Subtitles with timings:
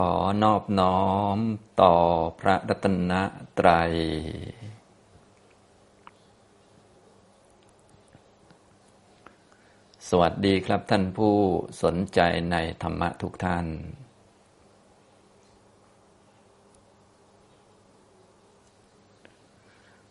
[0.00, 1.02] ขอนอบน้อ
[1.36, 1.38] ม
[1.82, 1.94] ต่อ
[2.40, 3.12] พระรัตน
[3.58, 3.92] ตรัย
[10.08, 11.34] สวัสดีครับท่านผู้
[11.82, 12.20] สนใจ
[12.52, 13.66] ในธรรมะทุกท่าน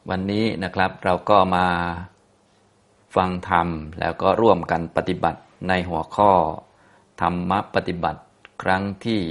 [0.10, 1.68] วันนี้นะครับเราก็มา
[3.16, 3.68] ฟังธรรม
[4.00, 6.32] แล้วก็ร่วมกันปฏิบัติในหัวข้อ
[7.22, 8.22] ธรรมะปฏิบัติ
[8.62, 9.22] ครั้งที่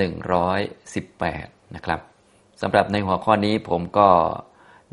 [0.00, 2.00] 118 นะครับ
[2.62, 4.08] สำหรับในหัวข้อนี้ผมก็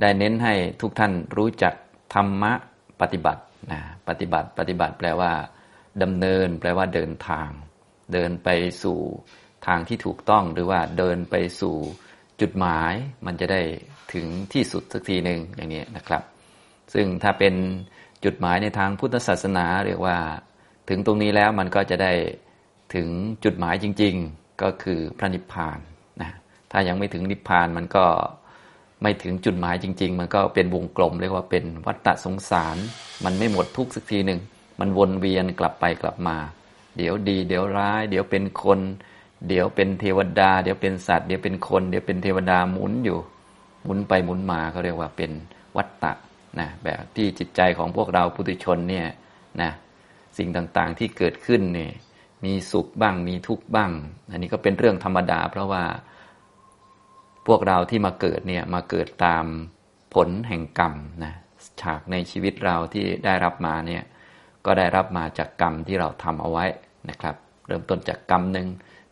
[0.02, 1.74] ได้เน้นให้ทุกท่านรู้จัก
[2.14, 2.54] ธรรมะ
[3.02, 5.32] ปฏิบัตินะปฏิบัติปฏิบัติแปลว่า
[6.04, 7.50] ดำเนิน แปลว่าเดินทาง
[8.14, 8.50] เดินไป
[8.84, 9.00] สู่
[9.68, 11.76] ทางที่ถูกต้องหรือว่าเดินไปสู่
[12.42, 12.94] จุดหมาย
[13.26, 13.62] มันจะได้
[14.14, 16.24] ถึงที่สุดสักทีหนึ่งอย่างนี้นะครับ
[16.94, 17.54] ซึ่งถ้าเป็น
[18.26, 20.18] จุดหมายในทางพุทธศาสนาเรียกว่า
[20.90, 22.14] ถึงตรงนี้แล้วมันก็จะได้
[22.96, 23.08] ถึง
[23.44, 24.16] จุดหมายจริง
[24.62, 25.80] ก็คือพระนิพพาน
[26.22, 26.32] นะ
[26.72, 28.06] ถ้ายังไม่ถึงนิพพานมันก็
[29.02, 32.78] ไม่ถึงจุดหมายจริง ๆ มันก็เป็นวงกลมเรียกว่าเป็นวัฏฏะสงสาร
[33.26, 34.40] มันไม่หมดทุกสักทีหนึ่ง
[34.80, 36.38] มันวนเวียนกลับไปกลับมา
[36.98, 38.80] เดี๋ยวดี เดี๋ยวร้าย เดี๋ยวเป็นคน
[39.48, 43.20] เดี๋ยวเป็นเทวดา เดี๋ยวเป็นสัตว์ เดี๋ยวเป็นคน เดี๋ยวเป็นเทวดาหมุนอยู่
[43.84, 45.32] หมุนไปหมุนมาเขาเรียกว่าเป็น
[45.78, 46.12] วัฏฏะ
[46.60, 49.08] นะแบบที่จิตใจของพวกเราปุถุชนเนี่ย
[49.62, 49.72] นะ
[50.38, 51.92] สิ่งต่างๆที่เกิดขึ้นเนี่ย
[52.46, 53.92] มีสุขบ้าง มีทุกข์บ้าง
[54.32, 55.84] อันนี้ก็เป็นเรื่องธรรมดา เพราะว่า
[57.48, 59.46] พวกเราที่มาเกิดเนี่ยมาเกิดตาม
[60.14, 61.34] ผลแห่งกรรมนะ
[61.82, 64.04] ฉากในชีวิตเราที่ได้รับมาเนี่ย
[64.66, 66.66] ก็ได้รับมาจากกรรมที่เราทำเอาไว้
[67.10, 67.36] นะครับ
[67.68, 68.68] เริ่มต้นจากกรรมหนึ่ง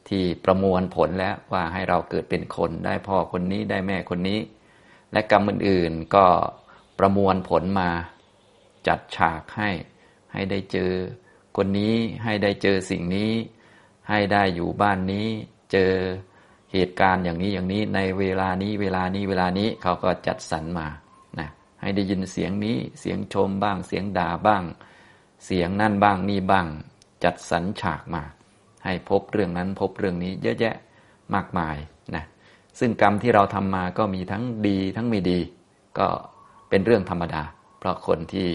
[0.09, 4.39] ที่ประมวลผลแล้วว่าให้เราเกิดเป็นคนได้พ่อคนนี้ได้แม่คนนี้
[5.11, 6.25] และกรรมอื่นๆก็
[7.00, 7.89] ประมวลผลมา
[8.88, 9.69] จัดฉากให้
[10.33, 10.91] ให้ได้เจอ
[11.58, 13.31] คนนี้ให้ได้เจอสิ่งนี้
[14.09, 15.28] ให้ได้อยู่บ้านนี้
[15.72, 15.91] เจอ
[16.73, 20.88] เหตุการณ์อย่างนี้อย่างนี้ในเวลานี้เวลานี้เวลานี้เขาก็จัดสรรมา
[21.39, 21.50] นะ
[21.81, 24.63] ให้ได้ยินเสียงนี้เสียงชมบ้าง เสียงด่าบ้าง
[25.46, 26.68] เสียงนั่นบ้างนี่บ้าง
[27.23, 28.23] จัดสรรฉากมา
[28.85, 30.75] ให้พบเรื่องนั้นพบเรื่องนี้เยอะแยะ
[31.34, 31.78] มากมาย
[32.16, 32.23] นะ
[32.79, 35.40] ซึ่งกรรมที่เราทำมาก็มีทั้งดีทั้งไม่ดี
[36.00, 36.07] ก็
[36.69, 37.44] เป็นเรื่องธรรมดา
[37.79, 38.50] เพราะคนที่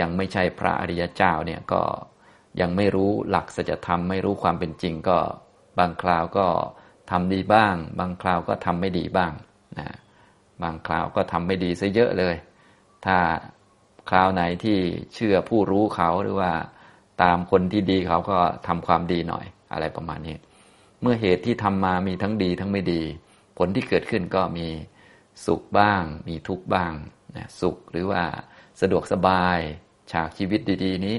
[0.00, 1.82] ยังไม่ใช่พระอริยเจ้าเนี่ยก็
[2.60, 5.18] ยังไม่รู้หลักสัจธรรมไม่รู้ความเป็นจริงก็
[5.78, 6.46] บางคราวก็
[7.10, 9.32] ทำดีบ้าง บางคราวก็ทำไม่ดีบ้าง
[9.78, 9.88] นะ
[10.62, 12.34] บางคราวก็ทำไม่ดีซะเยอะเลย
[13.04, 13.18] ถ้า
[14.10, 14.78] คราวไหนที่
[15.14, 16.52] เชื่อผู้รู้เขาหรือว่า
[17.22, 20.36] ตามคนที่ดีเขาก็ทำความดีหน่อยอะไรประมาณนี้
[21.00, 23.02] เมื่อเหตุที่ทำมามีทั้งดีทั้งไม่ดี
[23.58, 24.68] ผลที่เกิดขึ้นก็มี
[25.46, 26.92] สุขบ้าง มีทุกข์บ้าง
[27.36, 28.22] นะสุขหรือว่า
[28.80, 29.58] สะดวกสบาย
[30.12, 31.16] ฉากชีวิตดี ๆ นี้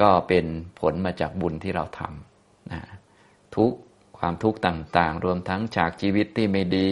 [0.00, 0.46] ก็เป็น
[0.80, 2.80] ผลมาจากบุญที่เราทำนะ
[3.56, 3.72] ทุก
[4.18, 6.88] ความทุกข์ต่างๆ รวมทั้งจากชีวิตที่ไม่ดี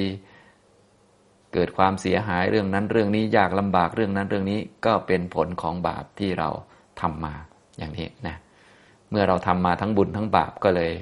[1.53, 6.49] เกิดความเสียหายเรื่องนั้นเรื่องนี้ยากลำบากเรื่องนั้นเรื่องนี้ก็เป็นผลของบาปที่เรา
[7.01, 7.35] ทำมา
[7.79, 8.37] อย่างนี้นะ
[9.11, 10.93] เมื่อเราทำมาทั้งบุญทั้งบาปก็เลย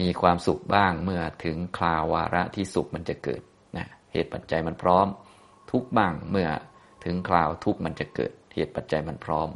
[0.00, 3.42] มีความสุขบ้างเมื่อถึงคราววาระที่สุขมันจะเกิด
[3.76, 5.06] นะเหตุปัจจัยมันพร้อม
[5.70, 6.48] ทุกบ้างเมื่อ
[7.04, 9.48] ถึงคราวทุกมันจะเกิด เหตุปัจจัยมันพร้อม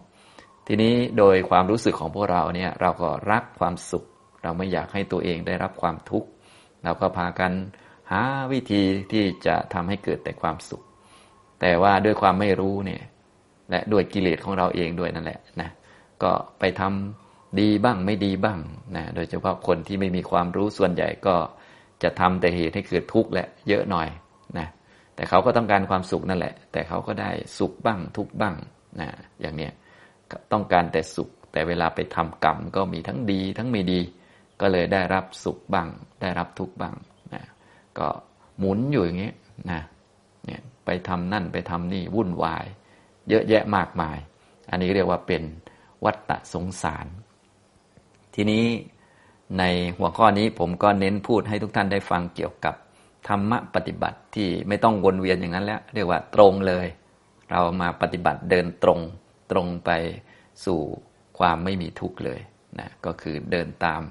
[0.67, 4.05] ทีนี้โดยความรู้สึกของพวกเราเนี่ยเราก็รักความสุข
[4.43, 6.29] เราไม่อยากให้ตัวเองได้รับความทุกข์
[6.85, 7.53] เราก็พากัน
[8.11, 8.23] หา
[8.53, 8.83] วิธี
[9.13, 10.83] ที่จะทำให้เกิดแต่ความสุข
[11.61, 13.03] แต่ว่าด้วยความไม่รู้เนี่ย
[13.71, 15.71] และด้วยกิเลสของเราเองด้วยนั่นแหละนะ
[16.23, 18.59] ก็ไปทำดีบ้างไม่ดีบ้าง
[18.97, 21.37] นะโดยเฉพาะคนที่ไม่มีความรู้ส่วนใหญ่ก็
[22.03, 24.09] จะทำแต่เหตุให้เกิดทุกข์แหละเยอะหน่อย
[24.59, 24.67] นะ
[25.15, 28.55] แต่เขาก็ต้องการความสุขนั่นแหละ แต่เขาก็ได้สุขบ้างทุกข์บ้าง
[29.01, 29.09] นะ
[29.41, 29.73] อย่างเนี้ย
[30.53, 34.01] ต้องการแต่สุข แต่เวลาไปทำกรรมก็มีทั้งดีทั้งไม่ดี
[34.61, 35.89] ก็เลยได้รับสุขบ้าง
[36.21, 36.95] ได้รับทุกข์บ้าง
[37.35, 37.43] นะ
[37.99, 38.09] ก็
[38.59, 39.33] หมุนอยู่อย่างนี้
[39.71, 39.81] นะ
[40.47, 42.65] เนี่ยไปทำนั่นไปทำนี่วุ่นวาย
[43.29, 44.19] เยอะแยะมากมาย
[44.71, 45.43] อันนี้เรียกว่าเป็น
[46.05, 47.07] วัฏฏสงสาร
[48.35, 48.65] ทีนี้
[49.59, 49.65] ใน
[49.99, 52.75] หัวข้อนี้ผมก็เน้นพูดให้ทุกท่านได้ฟังเกี่ยวกับ
[53.29, 56.87] ธรรมะปฏิบัติที่ไม่ต้องวนเวียนอย่างนั้นแล้ว เรียกว่าตรงเลย
[57.51, 59.01] เรามาปฏิบัติเดินตรง
[59.51, 59.91] ตรงไป
[60.65, 60.81] สู่
[61.39, 62.41] ความไม่มีทุกข์เลย
[62.79, 64.03] นะก็คือเดินตาม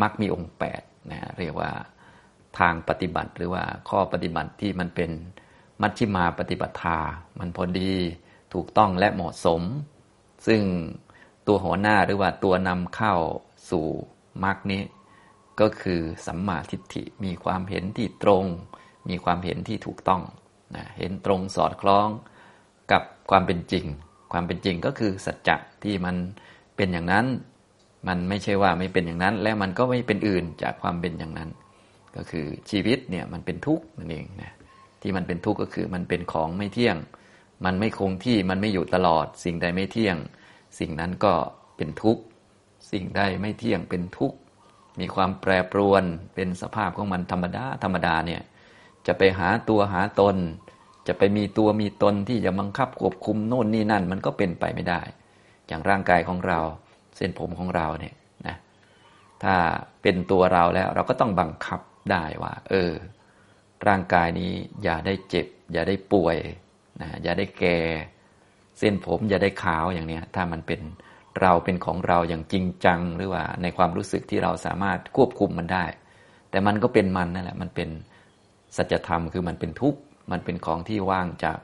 [0.00, 1.72] มรรคมีองค์8นะเรียกว่า
[2.58, 5.10] ทางปฏิบัติหรือว่าข้อปฏิบัติที่มันเป็น
[5.82, 6.98] มัชฌิมาปฏิปทา
[7.38, 7.92] มันพอดี
[8.54, 9.62] ถูกต้องและเหมาะสม
[10.46, 10.62] ซึ่ง
[11.46, 13.14] ตัวหัวหน้าหรือว่าตัวนำเข้า
[13.70, 13.86] สู่
[14.44, 14.82] มรรคนี้
[15.60, 18.44] ก็คือสัมมาทิฏฐิมีความเห็นที่ตรง
[19.08, 20.22] มีความเห็นที่ถูกต้อง
[20.76, 22.08] นะเห็นตรงสอดคล้อง
[22.92, 23.86] กับความเป็นจริง
[24.32, 26.16] ความเป็นจริงก็คือสัจจะที่มัน
[26.76, 27.26] เป็นอย่างนั้น
[28.08, 31.50] มันไม่ใช่ว่าไม่เป็นอย่างนั้น และมันก็ไม่เป็นอื่นจากความเป็นอย่างนั้น
[32.16, 34.52] ก็คือชีวิตเนี่ยมันเป็นทุกข์นั่นเองนะ
[35.02, 36.96] ที่มันเป็นทุกข์ก็คือมันเป็นของไม่เที่ยง
[37.64, 40.16] มันไม่คงที่มันไม่อยู่ตลอด สิ่งใดไม่เที่ยง
[40.78, 41.32] สิ่งนั้นก็
[41.76, 42.22] เป็นทุกข์
[42.92, 44.36] สิ่งใดไม่เที่ยงเป็นทุกข์
[45.00, 48.42] มีความแปรปรวนเป็นสภาพของมันธรรมดาธรรมดาเนี่ย
[49.06, 50.36] จะไปหาตัวหาตน
[51.06, 55.00] จะไปมีตัวมีตนที่จะบังคับควบคุมโน่นนี่นั่น มันก็เป็นไปไม่ได้
[55.68, 56.58] อย่างร่างกายของเรา
[57.16, 58.14] เส้นผมของเราเนี่ย
[58.46, 58.56] นะ
[59.42, 59.54] ถ้า
[60.02, 62.92] เป็นตัวเราแล้วเราก็ต้องบังคับได้ว่า เออ
[63.88, 64.50] ร่างกายนี้
[64.82, 66.36] อย่าได้เจ็บ อย่าได้ป่วย
[67.00, 67.78] นะอย่าได้แก่
[68.78, 70.80] เส้นผมอย่าได้ขาวอย่างเนี้ยถ้ามันเป็น
[71.40, 75.84] เราเป็นของเราอย่างจริงจังหรือว่าในความรู้สึกที่เราสามารถควบคุมมันได้
[76.50, 77.88] แต่มันก็เป็นมันนั่นแหละมันเป็น
[78.76, 81.58] สัจธรรมคือมันเป็นทุกข์ มันเป็นของที่ว่างจาก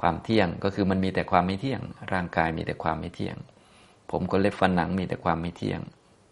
[0.00, 1.80] ความเที่ยง ก็คือมันมีแต่ความไม่เที่ยง
[2.12, 3.36] ร่างกายมีแต่ความไม่เที่ยง
[4.10, 5.80] ผมก็เล็บฟันหนังมีแต่ความไม่เที่ยง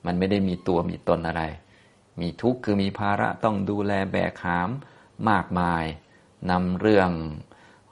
[0.06, 1.42] มันไม่ได้มีตัวมีตนอะไร
[2.20, 4.68] มีทุกข์คือมีภาระต้องดูแลแบกหาม
[5.30, 5.84] มากมาย
[6.50, 7.10] นำเรื่อง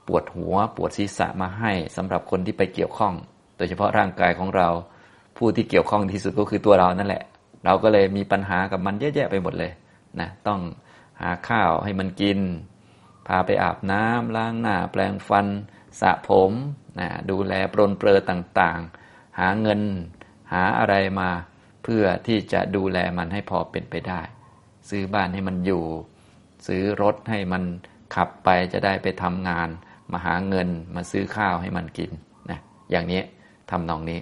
[0.07, 3.13] ปวดหัวปวดศีรษะมาให้สำหรับคนที่ไปเกี่ยวข้อง
[3.57, 4.67] โดยเฉพาะร่างกายของเรา
[5.37, 7.23] ผู้ที่เกี่ยวข้องที่สุดก็คือตัวเรานั่นแหละ
[7.65, 9.71] เราก็เลยมีปัญหากับมันเยอะแยะไปหมดเลย
[10.19, 10.59] นะต้อง
[11.21, 12.39] หาข้าวให้มันกิน
[13.27, 15.47] พาไปอาบน้ำล้างหน้าแปลงฟัน
[16.01, 16.51] สระผม
[16.99, 19.81] นะดูแลปรนเปรอต่างๆ หาเงิน
[20.51, 21.29] หาอะไรมา
[21.83, 24.21] เพื่อที่จะดูแลมันให้พอเป็นไปได้
[24.89, 25.83] ซื้อบ้านให้มันอยู่
[26.67, 27.63] ซื้อรถให้มัน
[28.15, 29.69] ขับไปจะได้ไปทำงาน
[30.11, 32.11] มาหาเงินมาซื้อข้าวให้มันกิน
[32.49, 32.59] นะ
[32.91, 33.21] อย่างนี้
[33.71, 34.19] ทำนองนี้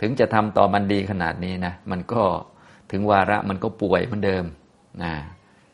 [0.00, 2.22] ถึงจะทำต่อมันดีขนาดนี้นะมันก็
[2.90, 4.44] ถึงวาระมันก็ป่วยเหมือนเดิม
[5.02, 5.12] นะ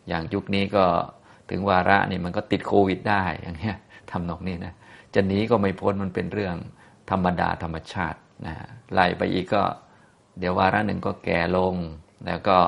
[0.08, 0.84] อย่างยุคนี้ก็
[1.50, 3.76] ถึงวาระนี่มันก็ติดโควิดได้อย่างเงี้ย
[4.10, 4.74] ทำนองนี้นะ
[5.14, 6.56] จะหนีก็ไม่พ้นมันเป็นเรื่อง
[7.10, 8.54] ธรรมดาธรรมชาตินะ
[8.92, 9.62] ไล่ไปอีกก็
[10.38, 11.74] เดี๋ยววาระหนึ่งก็แก่ลง
[12.26, 12.58] แล้วก็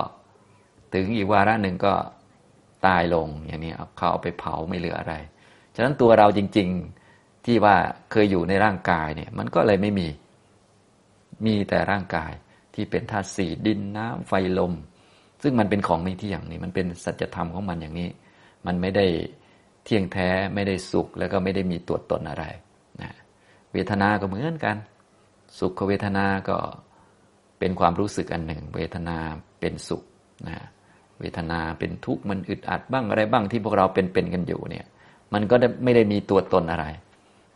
[0.95, 1.95] ถึงอีกวาระหนึ่งก็
[2.87, 5.15] ตายลงอย่างนี้เขาเอาไปเผาไม่เหลืออะไร
[5.75, 6.69] ฉะนั้นตัวเราจริง
[7.07, 7.77] ๆที่ว่า
[8.11, 10.09] เคยอยู่ในร่างกายเนี่ย มันก็เลยไม่มี
[11.47, 12.33] มีแต่ร่างกาย
[12.75, 14.73] ที่เป็นธาตุสี่ดินน้ำไฟลม
[15.43, 18.09] ซึ่งมันเป็นของไม่เที่ยงนี่มันเป็นสัจธรรมของมันอย่างนี้
[18.67, 19.07] มันไม่ได้
[19.85, 22.45] เที่ยงแท้ไม่ได้สุขแล้วก็ไม่ได้มีตัวตนอะไร
[23.03, 23.11] นะ
[23.73, 24.77] เวทนาก็เหมือนกัน
[25.59, 26.57] สุขเวทนาก็
[27.59, 29.17] เป็นความรู้สึกอันหนึ่ง เวทนา
[29.61, 30.03] เป็นสุข
[30.49, 30.59] นะ
[31.21, 34.87] เวทนาเป็นทุกข์มันอึดอัดบ้างอะไรบ้างที่พวกเราเป็นเป็นกันอยู่เนี่ย
[35.35, 36.87] มันก็ไม่ได้มีตัวตนอะไร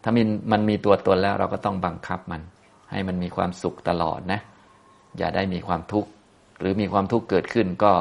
[0.03, 2.43] ถ้ามันมันมีตัวตนแล้วเราก็ต้องบังคับมัน
[2.91, 4.41] ให้มันมีความสุขตลอดนะ
[5.19, 6.11] อย่าได้มีความทุกข์
[6.61, 7.93] หรือมีความทุกข์เกิดขึ้นก็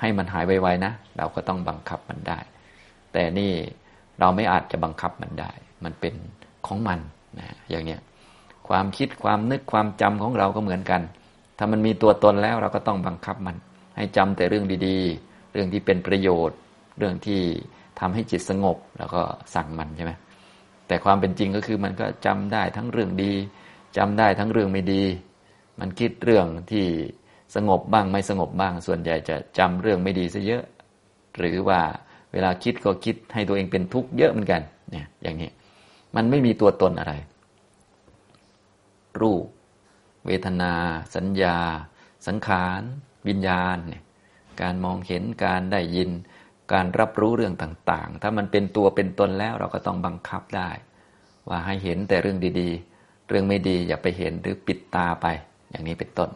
[0.00, 2.38] ให้มันหายไวๆนะ เราก็ต้องบังคับมันได้
[3.12, 3.52] แต่นี่
[4.20, 5.50] เราไม่อาจจะบังคับมันได้
[5.84, 6.14] มันเป็น
[6.66, 6.98] ของมัน
[7.38, 8.00] นะอย่างเนี้ย
[8.68, 11.00] ความคิดความนึกความจำของเราก็เหมือนกัน
[11.58, 13.56] ถ้ามันมีตัวตนแล้วเราก็ต้องบังคับมัน
[13.96, 16.58] ให้จำแต่เรื่องดีๆ เรื่องที่เป็นประโยชน์
[16.98, 17.40] เรื่องที่
[18.00, 19.20] ทำให้จิตสงบ แล้วก็
[19.54, 20.12] สั่งมันใช่ไหม
[20.86, 23.32] แต่ความเป็นจริงก็คือมันก็จำได้ทั้งเรื่องดี
[23.96, 25.04] จำได้ทั้งเรื่องไม่ดี
[25.80, 26.86] มันคิดเรื่องที่
[27.54, 30.64] สงบบ้างไม่สงบบ้าง ส่วนใหญ่จะจำเรื่องไม่ดีซะเยอะ
[31.38, 31.80] หรือว่า
[32.32, 35.50] เวลาคิดก็คิดให้ตัวเองเป็นทุกข์เยอะเหมือนกันเนี่ยอย่างนี้
[36.16, 37.14] มันไม่มีตัวตนอะไร
[39.20, 39.44] รูป
[40.26, 40.72] เวทนา
[41.14, 41.56] สัญญา
[42.26, 42.82] สังขาร
[43.28, 44.02] วิญญาณเนี่ย
[44.62, 46.10] การมองเห็นการได้ยิน
[46.72, 50.70] การรับรู้เรื่องต่างๆ ถ้ามันเป็นตัวเป็นตนแล้วเราก็ต้องบังคับได้
[51.48, 55.26] ว่าให้เห็นแต่เรื่องดีๆ เรื่องไม่ดีอย่าไปเห็นหรือปิดตาไป
[55.70, 56.30] อย่างนี้เป็นต้น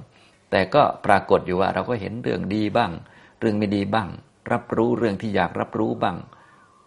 [0.52, 2.90] แต่ก็ปรากฏอยู่ว่าเราก็เห็นเรื่องดีบ้าง
[3.40, 4.08] เรื่องไม่ดีบ้าง
[4.52, 6.16] รับรู้เรื่องที่อยากรับรู้บ้าง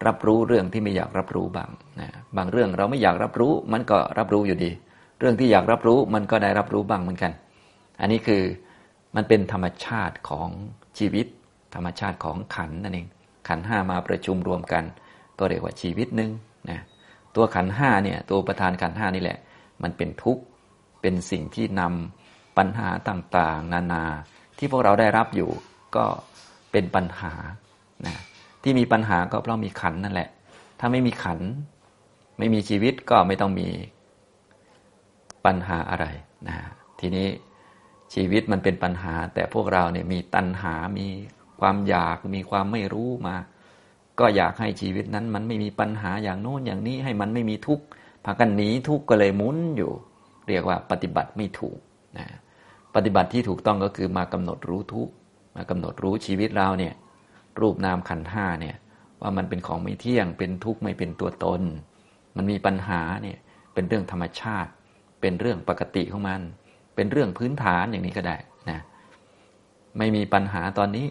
[0.06, 1.70] รับรู้เรื่องที่ไม่อยากรับรู้บ้าง
[2.00, 4.72] นะบางเรื่องเราไม่อยากรับรู้มันก็รับรู้อยู่ดี
[5.20, 7.32] เรื่องที่อยากรับรู้มันก็ได้รับรู้บ้างเหมือนกัน
[8.00, 8.44] อันนี้คือ
[9.16, 10.50] มันเป็นธรรมชาติของ
[10.98, 11.28] ชีวิต
[11.76, 13.08] ธรรมชาติของขันนั่นเอง
[13.48, 14.84] ขันห้ามาประชุมรวมกัน
[15.40, 16.32] ก็เรียกว่าชีวิตหนึ่ง
[16.70, 16.80] นะ
[17.36, 19.38] ตัวขันห้าเนี่ยตัวประธานขันห้านี่แหละ
[19.84, 20.44] มันเป็นทุกข์
[21.02, 22.25] เป็นสิ่งที่นำ
[22.58, 24.04] ปัญหาต่างๆ นานา
[24.58, 25.50] ที่พวกเราได้รับอยู่
[25.96, 26.06] ก็
[26.72, 27.34] เป็นปัญหา
[28.06, 28.16] นะ
[28.64, 30.30] ที่มีปัญหาก็เพราะมีขันนั่นแหละ
[30.80, 31.40] ถ้าไม่มีขัน
[32.38, 33.68] ไม่มีชีวิตก็ไม่ต้องมี
[35.46, 36.06] ปัญหาอะไร
[36.48, 36.56] นะ
[37.00, 37.28] ทีนี้
[38.14, 41.08] ชีวิตมันเป็นปัญหา แต่พวกเราเนี่ยมีตัณหา มี
[41.62, 43.36] ความอยาก มีความไม่รู้มา
[44.20, 47.86] ก็อยากให้ชีวิตนั้น มันไม่มีปัญหาอย่างโน้นอย่างนี้ให้มันไม่มีทุกข์
[48.26, 49.92] พากันหนีทุกข์ก็เลยหมุนอยู่
[50.48, 51.80] เรียกว่าปฏิบัติไม่ถูก
[52.18, 52.28] นะ
[52.96, 55.10] ปฏิบัติที่ถูกต้องก็คือมากำหนดรู้ทุก
[55.56, 56.94] มากำหนดรู้ชีวิตเราเนี่ย
[57.60, 58.75] รูปนามขันห้าเนี่ย
[59.22, 61.62] ว่ามันเป็นของไม่เที่ยงเป็นทุกข์ไม่เป็นตัวตน
[62.36, 63.38] มันมีปัญหาเนี่ย
[63.74, 64.72] เป็นเรื่องธรรมชาติ
[65.22, 66.42] เป็นเรื่องปกติของมัน
[66.96, 68.38] เป็นเรื่องพื้นฐานอย่างนี้ก็ได้
[68.70, 68.80] นะ
[69.98, 71.08] ไม่มีปัญหาตอนนี้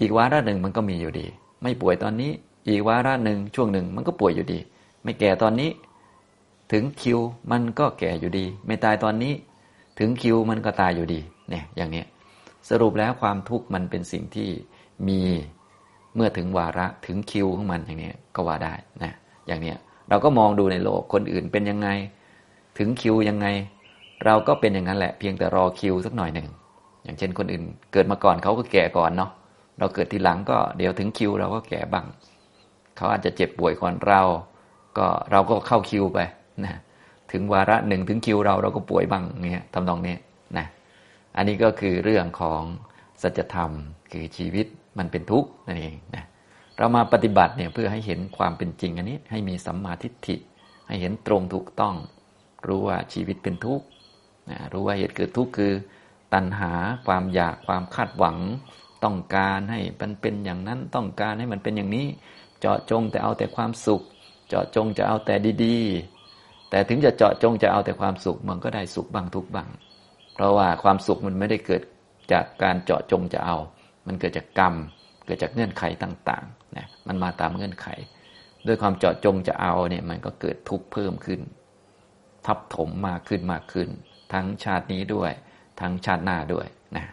[0.00, 1.26] อีกวาระหนึ่งมันก็มีอยู่ดี
[1.62, 2.30] ไม่ป่วยตอนนี้
[2.68, 4.58] อีกวาระหนึ่งช่วงหนึ่งมันก็ป่วยอยู่ดี
[5.02, 5.70] ไม่แก่ตอนนี้
[6.72, 7.18] ถึงคิว
[7.50, 9.32] มันก็แก่อยู่ดี ไม่ตายตอนนี้
[9.98, 12.04] ถึงคิวมันก็ตายอยู่ดีเนี่ยอย่างนี้
[12.68, 14.48] สรุปแล้วความทุกข์มันเป็นสิ่งที่
[15.08, 15.20] มี
[16.14, 19.12] เมื่อถึงวาระถึงคิวของมันอย่างนี้ก็ว่าได้นะ
[19.46, 19.74] อย่างนี้
[20.08, 21.88] เราก็มองดูในโลกคนอื่นเป็นยังไง
[22.78, 23.46] ถึงคิวยังไง
[24.24, 26.48] เราก็เป็นอย่างนั้นแหละเพียงแต่รอคิวสักหน่อยหนึ่ง
[27.04, 27.62] อย่างเช่นคนอื่น
[27.92, 29.30] เกิดมาก่อนเขาก็แก่ก่อนเนาะ
[29.78, 32.06] เราเกิดทีหลังก็เดี๋ยวถึงคิวเราก็แก่บ้าง
[32.96, 34.22] เขาอาจจะเจ็บป่วยก่อนเรา
[34.98, 36.18] ก็เราก็เข้าคิวไป
[36.64, 36.78] นะ
[37.32, 40.16] ถึงวาระหนึ่งถึงคิวเราเราก็ป่วยบ้างเนี่ยทำนองนี้
[40.58, 40.66] นะ
[41.36, 42.62] อันนี้ก็คือเรื่องของ
[43.22, 43.70] สัจธรรม
[44.12, 44.66] คือชีวิต
[44.98, 46.24] มันเป็นทุกข์นั่นเองนะ
[46.78, 50.36] เรามาปฏิบัติเนี่ยเพื่อให้เห็นความเป็นจริงอันนี้ ให้มีสัมมาทิฏฐิ
[50.88, 51.94] ให้เห็นตรงถูกต้อง
[52.66, 53.86] รู้ว่าชีวิตเป็นทุกข์
[54.50, 55.72] นะรู้ว่าเหตุเกิดทุกข์คือ
[56.34, 56.72] ตัณหา
[57.06, 58.36] ความอยากความคาดหวัง
[59.04, 62.06] ต้องการให้มันเป็นอย่างนั้นต้องการให้มันเป็นอย่างนี้
[62.60, 64.02] เจาะจงแต่เอาแต่ความสุข
[64.48, 66.17] เจาะจงจะเอาแต่ดีๆ
[66.70, 69.68] แต่ถึงจะเจาะจงจะเอาแต่ความสุขมันก็ได้สุขบ้างทุกบ้าง
[70.34, 71.82] เพราะว่าความสุขมันไม่ได้เกิด
[72.32, 73.56] จากการเจาะจงจะเอา
[74.06, 74.74] มันเกิดจากกรรม
[75.26, 77.86] เกิดจากเงื่อนไขต่างๆนะมันมาตามเงื่อนไข
[78.66, 81.40] ด้วยความเจาะจงจะเอาเนี่ยมันก็เกิดทุกข์เพิ่มขึ้น
[82.46, 83.88] ทับถมมากขึ้นมากขึ้น
[84.32, 85.32] ทั้งชาตินี้ด้วย
[85.80, 87.04] ทั้งชาติหน้าด้วยนะ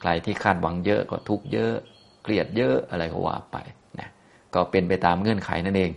[0.00, 1.74] ใครที่คาดหวังเยอะก็ทุกข์เยอะ
[2.22, 3.56] เกลียดเยอะอะไรก็ว่าไป
[4.00, 4.08] นะ
[4.54, 5.90] ก็เป็นไปตามเงื่อนไขนั่นเอง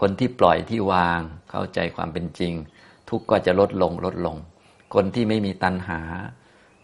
[0.00, 2.52] คนที่ปล่อยที่วางเข้าใจความเป็นจริง
[3.10, 4.36] ทุกข์ก็จะลดลงลดลง
[4.94, 6.00] คนที่ไม่มีตัณหา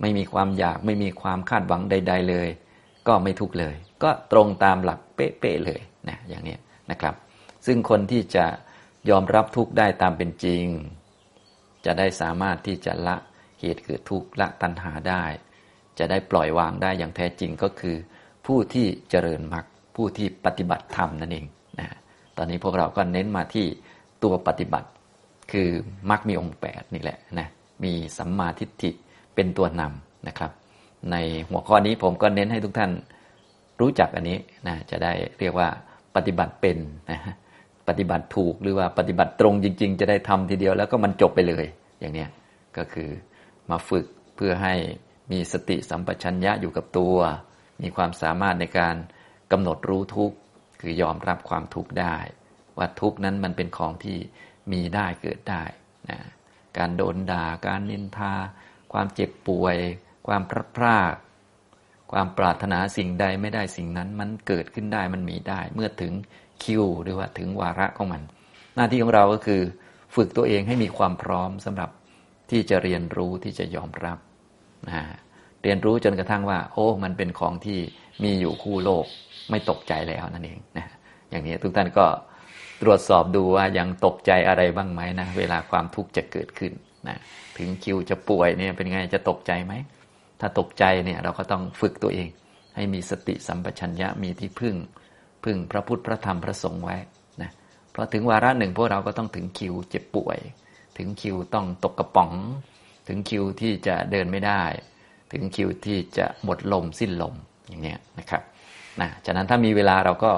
[0.00, 2.48] ไม่มีความอยากไม่มีความคาดหวังใด ๆเลย
[3.08, 6.56] ก็ไม่ทุกข์เลย ก็ตรงตามหลักเป๊ะๆเลยนะอย่างนี้
[6.90, 7.14] นะครับ
[7.66, 8.46] ซึ่งคนที่จะ
[9.10, 10.64] ยอมรับทุกข์ได้ตามเป็นจริง
[11.84, 13.16] จะได้สามารถที่จะละ
[13.60, 15.24] เหตุคือทุกข์ละตัณหาได้
[15.98, 17.96] จะได้ปล่อยวางได้อย่างแท้จริงก็คือ
[18.46, 19.64] ผู้ที่เจริญมรรค
[19.96, 21.46] ผู้ที่ปฏิบัติธรรมนั่นเอง
[22.36, 23.66] ตอนนี้พวกเราก็เน้นมาที่
[24.22, 24.88] ตัวปฏิบัติ
[25.52, 25.68] คือ
[26.10, 27.48] มรรคมีองค์แปดนี่แหละนะ
[27.84, 28.90] มีสัมมาทิฏฐิ
[29.34, 30.50] เป็นตัวนำนะครับ
[31.10, 31.16] ใน
[31.48, 32.90] หัวข้อนี้ผมก็เน้นให้ทุกท่าน
[33.80, 35.68] รู้จักอันนี้นะจะได้เรียกว่า
[36.16, 36.78] ปฏิบัติเป็น
[37.10, 37.20] นะ
[37.88, 41.66] ปฏิบัติถูกหรือว่าปฏิบัติตรงจริง ๆ จะได้ทำทีเดียวแล้วก็มันจบไปเลย
[42.00, 42.28] อย่างเนี้ย
[42.76, 43.10] ก็คือ
[43.70, 44.74] มาฝึกเพื่อให้
[45.32, 47.16] มีสติสัมปชัญญะอยู่กับตัว
[47.82, 48.96] มีความสามารถในการ
[49.52, 50.32] กำหนดรู้ทุก
[50.82, 52.16] คือยอมรับความทุกข์ได้
[52.78, 54.18] ว่าทุกข์นั้นมันเป็นของที่
[54.72, 55.62] มีได้เกิดได้
[56.10, 56.18] นะ
[56.78, 58.34] การโดนด่า การนินทา
[58.92, 59.76] ความเจ็บป่วย
[60.26, 61.14] ความพลาดพลาด
[62.12, 66.12] ความปรารถนาสิ่งใดไม่ได้สิ่งนั้น มันเกิดขึ้นได้มันมีได้ เมื่อถึง
[66.62, 68.22] คิวหรือว่าถึงวาระของมัน
[68.76, 69.62] หน้าที่ของเราก็คือ
[70.14, 71.90] ฝึกตัวเองให้มีความพร้อมสำหรับ
[72.50, 74.18] ที่จะเรียนรู้ที่จะยอมรับ
[74.88, 75.02] นะ
[75.62, 77.78] เรียนรู้จนกระทั่งว่า โอ้ มันเป็นของที่
[78.22, 79.06] มีอยู่คู่โลก
[79.50, 80.86] ไม่ตกใจแล้วนั่นเองนะ
[81.30, 82.06] อย่างนี้ทุกท่านก็
[82.82, 86.72] ตรวจสอบดูว่ายังตกใจอะไรบ้างไหมนะเวลาความทุกข์จะเกิดขึ้น
[87.08, 87.16] นะ
[87.58, 89.74] ถึงคิวจะป่วยเนี่ยเป็นไงจะตกใจไหม
[90.40, 92.28] ถ้าตกใจเนี่ยเราก็ต้องฝึกตัวเอง
[92.76, 94.76] ให้มีสติสัมปชัญญะมีที่พึ่ง
[95.44, 96.96] พึ่งพระพุทธพระธรรมพระสงฆ์ไว้
[97.42, 97.50] นะ
[97.90, 100.38] เพราะถึงวาระหนึ่งพวกเราก็ต้องถึงคิวเจ็บป่วย
[100.98, 102.32] ถึงคิวต้องตกกระป๋อง
[103.08, 104.62] ถึงคิวที่จะเดินไม่ได้
[105.32, 107.34] ถึงคิวที่จะหมดลมสิ้นลม
[107.68, 108.42] อย่างนี้นะครับ
[109.00, 110.30] นะฉะนั้นถ้ามีเวลาเราก็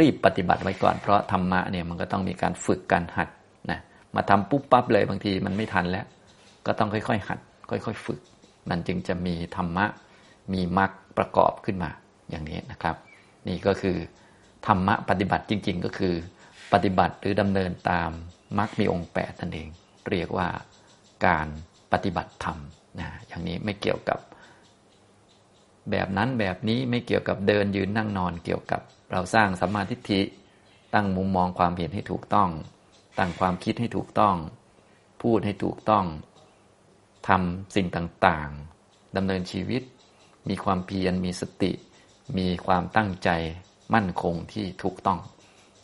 [0.00, 3.28] รีบปฏิบัติไว้ก่อน เพราะธรรมะเนี่ยมันก็ต้องมีการฝึกการหัด
[3.70, 3.80] นะ
[4.16, 6.06] มาทำปุ๊บปั๊บเลยบางทีมันไม่ทันแล้ว
[6.66, 7.38] ก็ต้องค่อยๆ หัด
[7.70, 8.20] ค่อย ๆ ฝึก
[8.70, 9.86] มันจึงจะมีธรรมะ
[10.52, 11.90] มีมรรคประกอบขึ้นมา
[12.30, 12.96] อย่างนี้นะครับ
[13.48, 13.96] นี่ก็คือ
[14.66, 16.14] ธรรมะปฏิบัติจริง ๆ ก็คือ
[16.72, 18.10] ปฏิบัติหรือดำเนินตาม
[18.58, 19.68] มรรคมีองค์แปดนั่นเอง
[20.10, 20.48] เรียกว่า
[21.26, 21.46] การ
[21.92, 22.58] ปฏิบัติธรรม
[23.00, 24.18] นะอย่างนี้ไม่เกี่ยวกับ
[25.90, 28.80] แบบนั้นแบบนี้ไม่เกี่ยวกับเดินยืนนั่งนอนเกี่ยวกับ
[29.12, 30.20] เราสร้างสัมมาทิฏฐิ
[30.94, 32.48] ตั้งมุมมองความเห็นให้ถูกต้อง
[33.18, 34.36] ตั้งความคิดให้ถูกต้อง
[35.22, 36.04] พูดให้ถูกต้อง
[37.28, 39.82] ทำสิ่งต่างๆดำเนินชีวิต
[40.48, 41.72] มีความเพียรมีสติ
[42.38, 43.30] มีความตั้งใจ
[43.94, 45.18] มั่นคงที่ถูกต้อง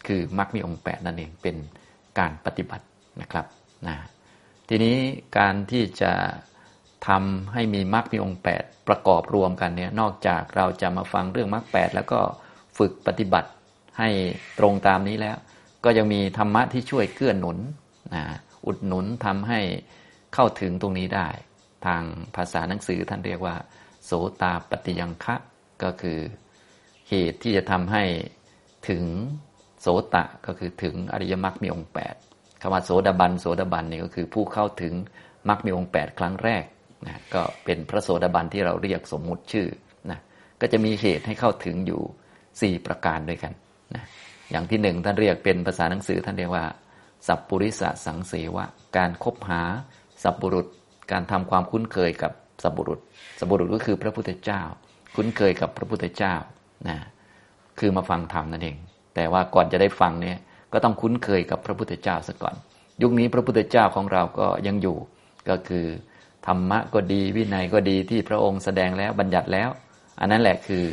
[0.07, 1.57] คือมรรคมีองค์แปดนั่นเองเป็น
[2.19, 2.85] การปฏิบัติ
[3.21, 3.47] นะครับ
[3.87, 3.97] นะ
[4.69, 4.97] ทีนี้
[5.39, 6.13] การที่จะ
[7.07, 12.21] ทำให้มีมรรคมีองค์แปดประกอบรวมกันเนี่ยนอกจากเราจะมาฟังเรื่องมรรคแปดแล้วก็
[12.79, 13.51] ฝึกปฏิบัติ
[13.99, 14.09] ให้
[14.59, 15.37] ตรงตามนี้แล้ว
[15.85, 17.59] ก็ยังมีธรรมะที่ช่วยเกื้อหนุน
[18.15, 18.25] นะ
[18.67, 19.61] อุดหนุนทำให้
[20.35, 21.29] เข้าถึงตรงนี้ได้
[21.87, 22.03] ทาง
[22.37, 23.57] ภาษาหนังสือท่านเรียกว่า
[24.05, 24.11] โส
[24.43, 25.37] ตาปฏิยังคะ
[25.83, 26.19] ก็คือ
[27.09, 28.05] เหตุที่จะทำให้
[28.89, 29.05] ถึง
[29.81, 31.93] โสตะก็คือถึงอริยมรรคมีองค์
[32.25, 34.95] 8คำว่าโสดาบันโสดาบันนี่ก็คือผู้เข้าถึง
[35.49, 36.65] มรรคมีองค์8ครั้งแรก
[37.07, 39.67] นะก็เป็นพระโสดาบันที่เราเรียกสมมุติชื่อ
[40.11, 40.19] นะ
[40.61, 43.53] ก็จะมีเหตุให้เข้าถึงอยู่ 4 ประการด้วยกัน
[43.95, 44.05] นะ
[44.51, 46.65] อย่างที่หนึ่งท่านเรียกเป็นภาษาหนังสือท่านเรียกว่า
[47.27, 48.65] สัพปุริสสังเสวะ
[48.97, 49.63] การคบหา
[50.23, 50.67] สัพบุรุษ
[51.13, 53.01] การทำความคุ้นเคยกับสัพบุรุษ
[53.39, 54.63] สัพบุรุษก็คือพระพุทธเจ้า
[55.17, 56.35] คุ้นเคยกับพระพุทธเจ้า
[56.89, 56.97] นะ
[57.79, 58.77] คือมาฟังธรรมนั่นเอง
[59.15, 60.39] แต่ว่าก่อนจะได้ฟังเนี่ย
[60.73, 62.55] ก็ต้องคุ้นเคยกับพระพุทธเจ้าซะก่อน
[63.03, 64.97] ยุคนี้พระพุทธเจ้าของเราก็ยังอยู่
[65.49, 65.87] ก็คือ
[66.47, 69.69] ธรรมะก็ดีวินัยก็ดีที่พระองค์แสดงแล้วบัญญัติแล้ว
[70.21, 70.85] อันนั้นแหละคือ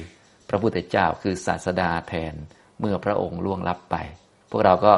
[0.50, 2.34] พระพุทธเจ้าคือศาสดาแทน
[2.80, 3.96] เมื่อพระองค์ล่วงลับไป
[4.50, 4.94] พวกเราก็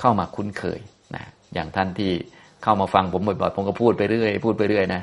[0.00, 0.80] เข้ามาคุ้นเคย
[1.14, 1.24] นะ
[1.54, 2.12] อย่างท่านที่
[2.62, 5.02] เข้ามาฟังผมบ่อยๆผมก็พูดไปเรื่อยพูดไปเรื่อยนะ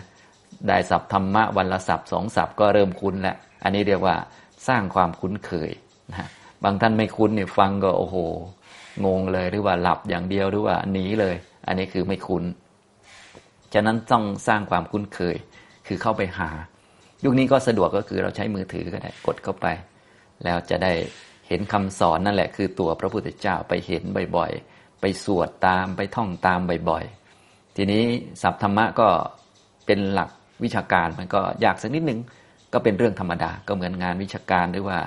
[0.67, 4.15] ได้สับธรรมะวันละสับสองสับก็เริ่มคุ้นแล้วอันนี้เรียกว่า
[4.67, 5.71] สร้างความคุ้นเคย
[6.11, 6.27] นะ
[6.63, 8.17] บางท่านไม่คุ้นเนี่ยฟังก็โอ้โห
[9.05, 11.35] งงเลยหรือว่าหลับอย่างเดียวหรือว่าหนีเลย
[11.67, 12.43] อันนี้คือไม่คุ้น
[13.75, 15.35] ฉะนั้นต้องสร้างความคุ้นเคย
[15.87, 16.49] คือเข้าไปหา
[17.23, 19.67] ยุคนี้ก็สะดวกก็คือเราใช้มือถือก็ได้กดเข้าไป
[20.43, 20.93] แล้วจะได้
[21.47, 24.03] เห็นคำสอนนั่นแหละ คือตัวพระพุทธเจ้าไปเห็น
[24.37, 28.03] บ่อยๆ ไปสวดตามไปท่องตามบ่อยๆ ทีนี้
[28.41, 29.07] ศัพท์ธรรมะก็
[29.85, 30.29] เป็นหลัก
[30.63, 32.19] วิชาการมันก็ยากสักนิดนึง
[32.73, 34.99] ก็เป็นเรื่องธรรมดาก็เหมือนงานวิชาการหรือว่า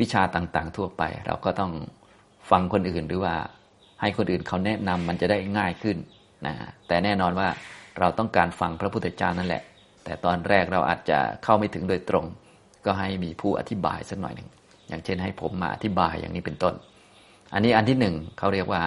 [0.00, 1.72] วิชาต่างๆทั่วไป เราก็ต้อง
[2.50, 3.34] ฟังคนอื่นหรือว่า
[4.00, 5.96] ให้คนอื่นเขาแนะนำมันจะได้ง่ายขึ้น
[6.46, 6.54] นะ
[6.88, 7.48] แต่แน่นอนว่า
[8.00, 9.62] เราต้องการฟังพระพุทธเจ้านั่นแหละ
[10.04, 12.26] แต่ตอนแรกเราอาจจะเข้าไม่ถึงโดยตรง
[12.84, 14.48] ก็ให้มีผู้อธิบายสักหน่อยหนึ่ง
[14.88, 16.74] อย่างเช่นให้ผมมาอธิบายอย่างนี้เป็นต้น
[17.52, 18.82] อันนี้อันที่หนึ่งเขาเรียกว่า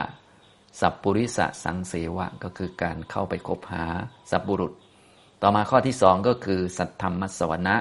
[0.79, 3.85] สัพปุริสสังเสวะก็คือการเข้าไปคบหา
[4.31, 4.73] สัพบุรุษ
[5.41, 7.75] ต่อมาข้อที่สองก็คือ สัทธรรมสวนะ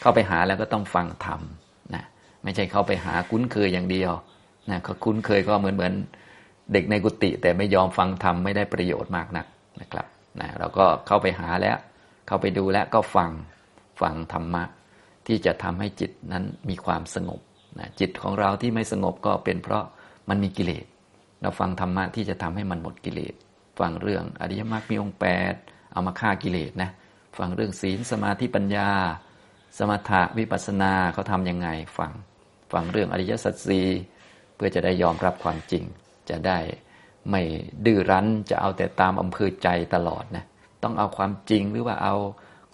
[0.00, 1.40] เข้าไปหาแล้วก็ต้องฟังธรรม
[1.94, 2.04] นะ
[2.44, 4.12] ไม่ใช่เข้าไปหาคุ้นเคยอย่างเดียว
[4.70, 5.94] นะเขาคุ้นเคยก็เหมือนเหมือน
[6.72, 9.46] เด็กในกุฏิแต่ไม่ยอมฟังธรรมไม่ได้ประโยชน์มากนัก
[9.80, 10.06] นะครับ
[10.40, 11.78] นะเราก็เข้าไปหาแล้ว
[12.26, 13.30] เข้าไปดูแล้วก็ฟัง
[14.00, 14.64] ฟังธรรมะ
[15.26, 17.40] ที่จะทำให้จิตนั้นมีความสงบ
[17.78, 19.84] นะจิตของเราที่ไม่สงบก็เป็นเพราะ
[20.28, 20.86] มันมีกิเลส
[21.40, 23.34] เราฟังธรรมะที่จะทำให้มันหมดกิเลส
[23.80, 25.54] ฟังเรื่องอริยมรรคมีองค์แปด
[25.92, 26.90] เอามาฆ่ากิเลสนะ
[27.38, 28.88] ฟังเรื่องศีลสมาธิปัญญา
[29.78, 32.12] สมถะวิปัสสนาเขาทำยังไงฟัง
[32.72, 33.80] ฟังเรื่องอริยสัจสี
[34.54, 35.84] เพื่อจะได้ยอมรับความจริง
[36.30, 36.58] จะได้
[37.30, 37.42] ไม่
[37.86, 40.44] ดื้อรั้นจะเอาแต่ตามอำเภอใจตลอดนะ
[40.82, 42.14] ต้องเอาความจริงหรือว่าเอา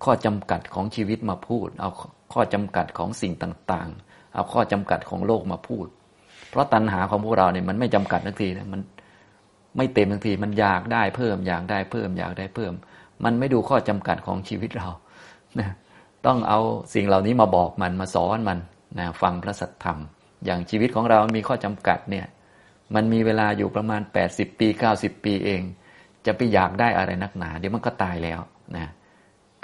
[0.04, 1.90] ข้อจำกัดของชีวิตมาพูด เอา
[2.32, 5.86] ข้อจำกัดของสิ่งต่างๆ เอาข้อจำกัดของโลกมาพูด
[6.50, 8.80] เพราะตัณหาของพวกเราเนี่ยมันไม่จำกัดทันทีนะมัน
[9.76, 12.72] ไม่เต็มทันทีมันอยากได้เพิ่มอยากได้เพิ่มอยากได้เพิ่ม
[13.24, 14.88] มันไม่ดูข้อจำกัดของชีวิตเรา
[15.58, 15.68] นะ
[16.26, 16.60] ต้องเอา
[16.94, 18.58] สิ่งเหล่านี้มาบอกมันมาสอนมัน
[18.98, 19.98] นะฟังพระสัทธรรม
[20.44, 22.26] อย่างชีวิตของเรามีข้อจำกัดเนี่ย
[22.94, 25.62] มันมีเวลาอยู่ประมาณ 80 ปี 90 ปีเอง
[26.26, 28.40] จะไปอยากได้อะไรนักหนา เดี๋ยวมันก็ตายแล้ว
[28.76, 28.86] นะ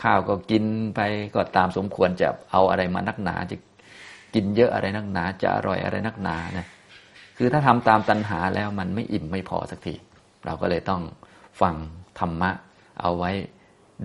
[0.02, 0.64] ข้าวก็กิน
[0.96, 1.00] ไป
[1.34, 3.56] ก็ตามสมควรจะเอาอะไรมานักหนา จะ
[4.34, 6.66] กินเยอะอะไรนักหนา จะอร่อยอะไรนักหนานะ
[7.36, 9.94] คือถ้าทำตามตัณหาแล้วมันไม่อิ่มไม่พอสักที
[10.44, 11.02] เราก็เลยต้อง
[11.60, 11.74] ฟัง
[12.18, 12.50] ธรรมะ
[13.00, 13.30] เอาไว้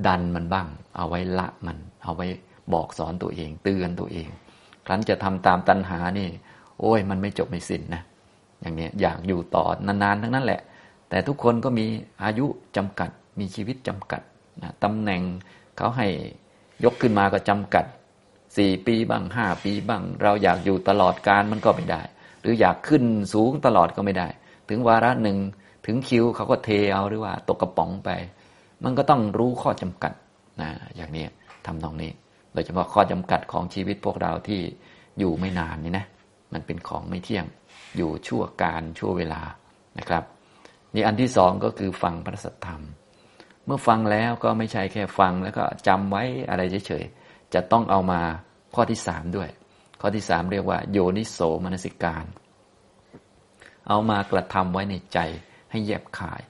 [0.08, 2.28] ดันมันบ้าง เอาไว้ละมัน เอาไว้
[2.74, 4.28] บอกสอนตัวเอง เตือนตัวเอง
[4.86, 6.28] ครั้นจะทำตามตัณหานี่
[6.80, 8.02] โอ้ย มันไม่จบไม่สิ้นนะ
[8.62, 10.62] อย่างนี้อยากอยู่ต่อนานๆ ทั้งนั้นแหละ
[11.10, 11.86] แต่ทุกคนก็มี
[12.24, 12.46] อายุ
[12.78, 14.22] จำกัด มีชีวิตจำกัด
[14.62, 15.22] นะตำแหน่ง
[15.78, 16.08] เขาให้
[16.84, 17.86] ยกขึ้นมาก็จำกัด
[18.58, 22.02] สี่ปีบ้างห้าปีบ้าง เราอยากอยู่ตลอดการมันก็ไม่ได้
[22.42, 24.28] หรืออยากขึ้นสูงตลอดก็ไม่ได้
[24.70, 25.38] ถึงวาระหนึ่ง
[25.86, 28.10] ถึงคิวเขาก็เทเอาหรือว่าตกกระป๋องไป
[28.84, 30.14] มันก็ต้องรู้ข้อจำกัด
[30.62, 31.26] นะอย่างนี้
[31.66, 32.12] ทำตรงนี้
[32.54, 34.62] โดยเฉพาะข้อจำกัดของชีวิตพวกเราที่
[35.20, 36.06] อยู่ไม่นานนี่นะ
[36.54, 37.46] มันเป็นของไม่เที่ยง
[37.98, 39.42] อยู่ชั่วการชั่วเวลา
[40.00, 40.24] นะครับ
[40.96, 42.82] นี่อันที่สองก็คือฟังพระสัทธรรม
[43.66, 48.22] เมื่อฟังแล้วก็ไม่ใช่แค่ฟังแล้วก็จำไว้อะไรเฉยๆจะต้องเอามา
[48.76, 49.50] ข้อที่สามด้วย
[50.02, 52.26] ข้อที่สามเรียกว่า โยนิโสมนสิการ
[53.88, 55.20] เอามากระทำไว้ในใจ
[55.72, 56.42] ให้แยบขาย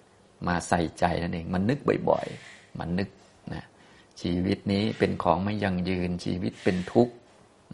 [0.48, 3.10] มาใส่ใจนั่นเอง มันนึกบ่อยๆ มันนึก
[3.54, 3.64] นะ
[4.22, 7.14] ชีวิตนี้เป็นของไม่ยั่งยืนชีวิตเป็นทุกข์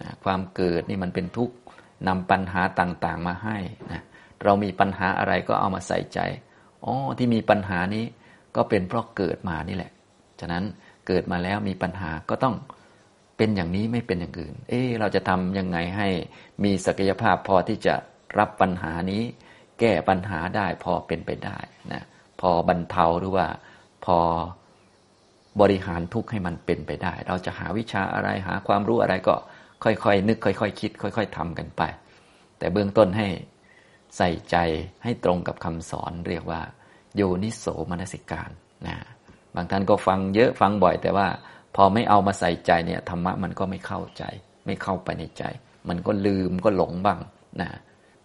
[0.02, 1.56] นะความเกิดนี่มันเป็นทุกข์
[2.08, 3.58] นำปัญหาต่างๆมาให้
[3.92, 4.04] นะ
[4.44, 6.20] เรามีปัญหาอะไรก็เอามาใส่ใจ
[6.86, 8.06] อ๋อที่มีปัญหานี้
[8.56, 9.92] ก็เป็นเพราะเกิดมานี่แหละ
[10.40, 10.64] ฉะนั้น
[11.08, 12.56] เกิดมาแล้วมีปัญหาก็ต้อง
[13.38, 16.08] เป็นอย่างนี้ไม่เป็นอย่างอื่น เอ๊เราจะทำยังไงให้
[16.64, 17.96] มีศักยภาพพอที่จะ
[18.40, 19.22] รับปัญหานี้
[19.80, 21.58] แก้ปัญหาได้พอเป็นไปได้
[21.94, 22.04] นะ
[22.42, 23.48] พอบรรเทาหรือว่า
[24.06, 24.18] พอ
[25.62, 29.36] บริหารทุกข์ให้มันเป็นไปได้ เราจะหาวิชาอะไรหาความรู้อะไรก็
[29.86, 31.82] ค่อยๆนึกค่อยๆคคิด ค่อย ๆทำกันไป
[32.58, 33.28] แต่เบื้องต้นให้
[34.18, 34.58] ใส่ใจ
[35.04, 36.62] ให้ตรงกับคำสอนเรียกว่า
[37.16, 38.50] โยนิโสมนสิการ
[38.88, 38.96] นะ
[39.56, 41.28] บางท่านก็ฟังเยอะฟังบ่อย แต่ว่า
[41.76, 44.24] พอไม่เอามาใส่ใจเนี่ยธรรมะมันก็ไม่เข้าใจ
[44.66, 45.44] ไม่เข้าไปในใจ
[45.90, 47.20] มันก็ลืมก็หลงบ้าง
[47.62, 47.70] นะ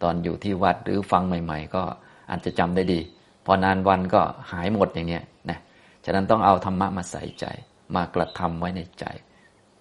[0.03, 1.83] ตอนอยู่ที่วัดหรือฟังใหม่ ๆ ก็
[2.31, 3.01] อาจจะจำได้ดี
[3.47, 4.21] พอนานวันก็
[4.53, 5.59] หายหมดอย่างเนี้ยนะ
[6.05, 7.47] ฉะนั้นต้องเอาธรรมะมาใส่ใจ
[7.95, 9.05] มากระทำไว้ในใจ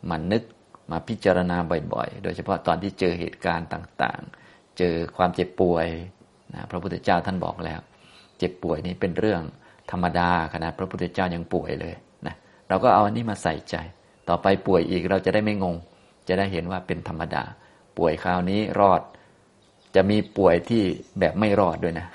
[0.10, 0.44] มันนึก
[0.92, 1.58] มาพิจารณา
[1.94, 5.88] บ่อยๆ โดยเฉพาะตอนที่เจอเหตุการณ์ต่างๆ เจอความเจ็บป่วย
[6.54, 7.80] นะพระพุทธเจ้าท่านบอกแล้ว
[8.38, 9.42] เจ็บป่วยนี้เป็นเรื่อง
[9.92, 11.96] ธรรมดาขนาดพระพุทธเจ้ายังป่วยเลย
[12.28, 12.36] นะ
[12.70, 13.76] เราก็เอาอันนี้มาใส่ใจ
[14.30, 15.76] ต่อไปป่วยอีกเราจะได้ไม่งง
[16.28, 17.44] จะได้เห็นว่าเป็นธรรมดา
[17.98, 19.02] ป่วยคราวนี้รอด
[19.96, 20.84] จะมีป่วยที่
[21.20, 22.06] แบบไม่รอดด้วยนะ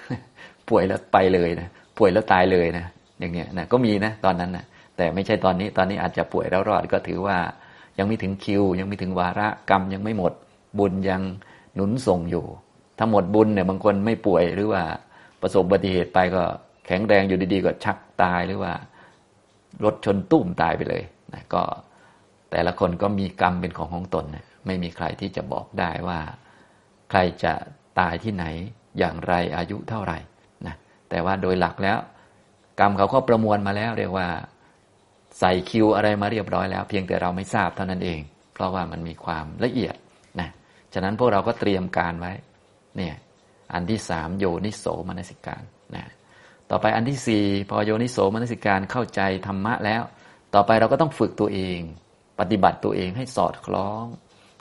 [0.69, 2.85] ป่วยแล้วไปเลยนะป่วยแล้วตายเลยนะ
[3.21, 4.65] อย่างเงี้ยนะก็มีนะตอนนั้นนะ
[4.97, 7.39] แต่ไม่ใช่ตอนนี้ตอนนี้อาจจะป่วยแล้วรอดก็ถือว่า
[7.99, 10.33] ยังไม่ถึงคิว ยังไม่ถึงวาระกรรมยังไม่หมด
[10.79, 11.23] บุญยัง
[11.75, 12.45] หนุนส่งอยู่
[12.99, 14.83] ถ้าหมดบุญเนี่ยบางคนไม่ป่วยหรือว่า
[15.41, 16.43] ประสบอุบัติเหตุไปก็
[16.87, 18.73] แข็งแรงอยู่ดีๆก็ชักตายหรือว่า
[19.85, 21.03] รถชนตุ้มตายไปเลย
[21.35, 21.63] นะก็
[22.51, 26.19] แต่ละคนก็มีกรรมเป็นของของตนนะไม่มีใครที่จะบอกได้ว่า
[27.11, 27.53] ใครจะ
[28.01, 28.45] ตายที่ไหน
[28.99, 30.19] อย่างไรอายุเท่าไหร่
[30.67, 30.75] นะ
[31.11, 31.99] แต่ว่าโดยหลักแล้ว
[32.81, 34.29] กรรมเขาก็ประมวลมาแล้วเรียกว่า
[35.39, 38.21] ใส่คิวอะไรมาเรียบร้อยแล้ว เพียงแต่เราไม่ทราบเท่านั้นเอง
[38.55, 39.95] เพราะว่ามันมีความละเอียด
[40.41, 40.49] นะ
[40.95, 42.33] ฉะนั้นพวกเราก็เตรียมการไว้
[42.97, 43.15] เนี่ย
[43.73, 45.63] อันที่สามโยนิโสมนสิการ
[45.95, 46.05] นะ
[46.71, 50.03] ต่อไปอันที่สี่พอโยนิโสมนสิการเข้าใจธรรมะแล้ว
[50.55, 51.79] ต่อไปเราก็ต้องฝึกตัวเอง
[52.41, 54.05] ปฏิบัติตัวเองให้สอดคล้อง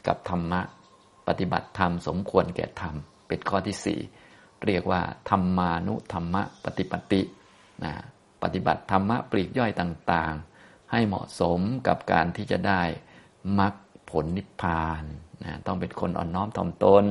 [0.07, 0.61] กับธรรมะ
[1.27, 2.95] ปฏิบัติธรรมสมควรแก่ธรรม
[3.27, 3.99] เป็นข้อที่สี่
[4.65, 7.21] เรียกว่าธรรมานุธรรมะปฏิปติ
[7.83, 7.93] นะ
[8.43, 10.52] ปฏิบัติธรรมะปลีกย่อยต่างๆ
[10.93, 12.81] ให้เหมาะสมกับการที่จะได้
[13.59, 13.73] มรรค
[14.09, 15.03] ผลนิพพาน
[15.43, 17.05] นะต้องเป็นคนอ่อนน้อมถ่อมตน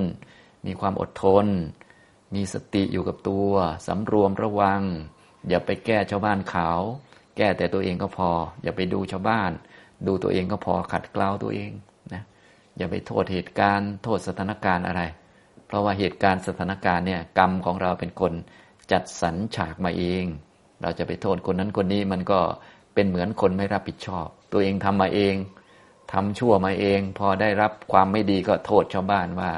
[0.66, 1.46] มีความอดทน
[2.34, 3.50] มีสติอยู่กับตัว
[3.86, 4.82] สำรวมระวัง
[5.48, 6.70] อย่าไปแก้ชาวบ้านเขา
[7.36, 8.30] แก้แต่ตัวเองก็พอ
[8.62, 9.50] อย่าไปดูชาวบ้าน
[10.06, 11.70] ดูตัวเองก็พอขัดเกลาตัวเอง
[12.12, 12.22] นะ
[12.76, 15.02] อย่าไปโทษเหตุการณ์ โทษสถานการณ์อะไร
[15.66, 18.32] เพราะว่าเหตุการณ์สถานการณ์เนี่ยกรรมของเราเป็นคน
[18.92, 20.24] จัดสรรฉากมาเอง
[20.82, 22.40] เราจะไปโทษคนนั้นคนนี้มันก็
[22.94, 25.34] เป็นเหมือนคนไม่รับผิดชอบ ตัวเองทำมาเอง
[26.12, 29.50] ทำชั่วมาเอง พอได้รับความไม่ดีก็โทษชาวบ้านว่า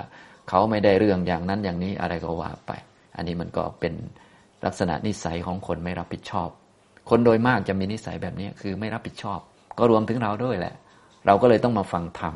[0.48, 2.72] เขาไม่ได้เรื่องอย่างนั้นอย่างนี้อะไรก็ว่าไป
[3.16, 3.94] อันนี้มันก็เป็น
[4.64, 6.48] ลักษณะนิสัยของคนไม่รับผิดชอบ
[7.10, 9.40] คนโดยมากจะมีนิสัยแบบนี้คือไม่รับผิดชอบ
[9.78, 10.74] ก็รวมถึงเราด้วยแหละ
[11.26, 12.34] เราก็เลยต้องมาฟังธรรม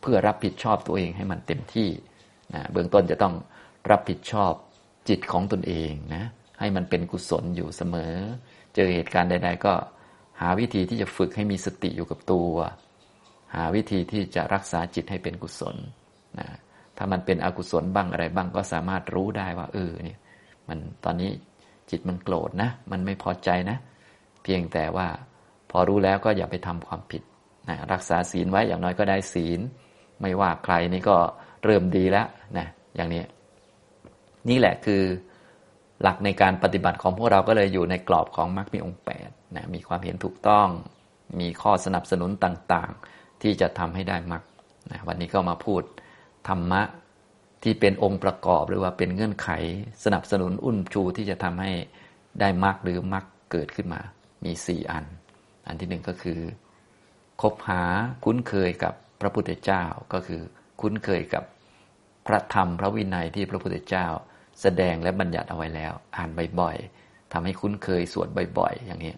[0.00, 1.88] เพื่อรับผิดชอบตัวเองให้มันเต็มที่
[2.54, 3.34] นะเบื้องต้นจะต้อง
[3.90, 4.52] รับผิดชอบ
[5.08, 6.24] จิตของตนเองนะ
[6.60, 8.12] ให้มันเป็นกุศลอยู่เสมอ
[8.74, 9.74] เจอเหตุการณ์ใด ๆ ก็
[10.42, 12.54] หาวิธีที่จะฝึกให้มีสติอยู่กับตัว
[13.54, 15.76] หาวิธีที่จะรักษาจิตให้เป็นกุศล
[16.38, 16.48] นะ
[16.96, 20.18] ถ้ามันเป็นอกุศลบ้างอะไรบ้างก็สามารถรู้ได้ว่า เออเนี่ย
[20.68, 21.30] มันตอนนี้
[21.90, 23.76] จิตมันโกรธนะ มันไม่พอใจนะ
[24.42, 25.08] เพียงแต่ว่า
[25.70, 27.22] พอรู้แล้วก็อย่าไปทำความผิด
[27.68, 29.60] นะรักษาศีลไว้อย่างน้อยก็ได้ศีล
[30.20, 31.16] ไม่ว่าใครนี่ก็
[31.64, 32.26] เริ่มดีแล้ว
[32.58, 33.22] นะอย่างนี้
[34.48, 35.02] นี่แหละคือ
[36.02, 40.68] หลักในการปฏิบัติของพวกเราก็เลยอยู่ในกรอบของมรรคมีองค์แปด นะมีความเห็นถูกต้อง
[41.40, 44.42] มีข้อสนับสนุนต่างๆ ที่จะทำให้ได้มรรค
[44.90, 45.82] นะวันนี้ก็มาพูด
[46.48, 46.82] ธรรมะ
[47.62, 49.48] ที่เป็นองค์ประกอบหรือว่าเป็นเงื่อนไข
[50.04, 51.72] สนับสนุนอุ่นชูที่จะทำให้
[52.40, 54.00] ได้มรรคหรือมรรคเกิดขึ้นมา
[54.44, 55.04] มีสี่อัน
[55.66, 56.40] อันที่หนึ่งก็คือ
[57.42, 57.82] คบหา
[58.24, 60.40] คุ้นเคยกับพระพุทธเจ้าก็คือ
[60.80, 61.44] คุ้นเคยกับ
[62.26, 64.06] พระธรรมพระวินัยที่พระพุทธเจ้า
[64.62, 69.14] แสดงและบัญญัติเอาไว้แล้ว อ่านบ่อยๆทำให้คุ้นเคยสวดบ่อย ๆ อย่างนี้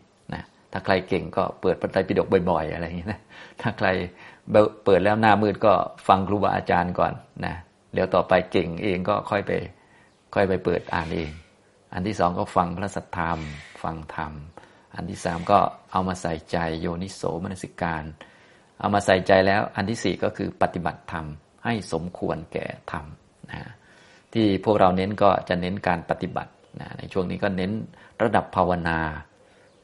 [0.77, 3.21] ถ้าใครเก่งก็เปิดพระไตรปิฎกบ่อยๆ อะไรอย่างนี้นะ
[3.61, 3.89] ถ้าใคร
[4.85, 5.73] เปิดแล้วหน้ามืดก็
[6.09, 7.13] ฟังครูบาอาจารย์ก่อน
[7.45, 7.55] นะ
[7.95, 9.53] เดี๋ยวต่อไปเก่งเองก็ค่อยไป
[10.35, 11.31] ค่อยไปเปิดอ่านเอง
[11.95, 13.39] อันที่สองก็ฟังพระสัทธรรม
[13.83, 14.33] ฟังธรรม
[14.95, 15.59] อันที่สามก็
[15.93, 18.05] เอามาใส่ใจโยนิโสมนสิการ
[18.81, 21.27] เอามาใส่ใจแล้วอันที่สี่ก็คือปฏิบัติธรรม
[21.65, 23.05] ให้สมควรแก่ธรรม
[23.51, 23.71] นะ
[24.33, 27.73] ที่พวกเราเน้นก็จะเน้นการปฏิบัตินะในช่วงนี้ก็เน้น
[28.23, 28.99] ระดับภาวนา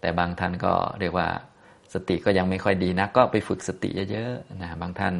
[0.01, 1.29] แต่บางท่านก็เรียกว่า
[1.95, 5.15] สติก็ยังไม่ค่อยดีนะก็ไปฝึกสติเยอะๆนะบางท่าน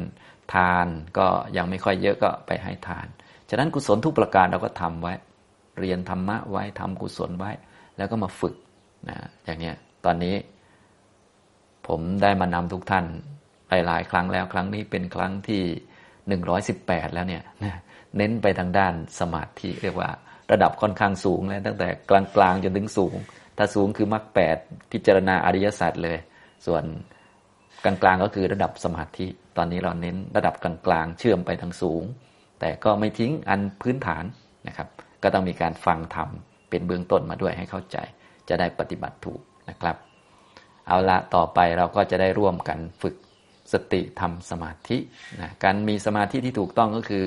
[0.53, 3.07] ทานก็ยังไม่ค่อยเยอะก็ไปให้ทาน
[3.49, 5.13] ฉะนั้นกุศลทุกประการเราก็ทำไว้
[5.79, 7.51] เรียนธรรมะไว้ทำกุศลไว้
[7.97, 8.55] แล้วก็มาฝึก
[9.09, 10.35] นะอย่างเนี้ยตอนนี้
[11.87, 13.05] ผมได้มานำทุกท่าน
[13.69, 15.63] หลายๆครั้งแล้วครั้งนี้เป็นครั้งที่
[16.27, 17.43] หนึ่งร้อยสิบแปดแล้วเนี่ย
[18.17, 20.09] เน้นไปทางด้านสมาธิเรียกว่า
[20.51, 23.15] ระดับค่อนข้างสูงแล้วตั้งแต่กลางๆจนถึงสูง
[23.57, 24.57] ถ้าสูงคือมรรคแปด
[24.91, 26.17] พิจารณาอริยสัจเลย
[26.65, 26.83] ส่วน
[27.83, 32.03] กลางๆก็คือระดับสมาธิ ตอนนี้เราเน้นระดับกลางๆ เชื่อมไปทางสูง
[32.59, 34.23] แต่ก็ไม่ทิ้งอันพื้นฐาน
[34.67, 34.87] นะครับ
[35.23, 36.29] ก็ต้องมีการฟังธรรม
[36.69, 37.97] เป็นเบื้องต้นมาด้วยให้เข้าใจ
[38.49, 39.95] จะได้ปฏิบัติถูกนะครับ
[40.87, 43.15] เอาละต่อไปเราก็จะได้ร่วมกันฝึก
[43.73, 44.97] สติทำสมาธิ
[45.41, 47.25] นะการมีสมาธิที่ถูกต้องก็คือ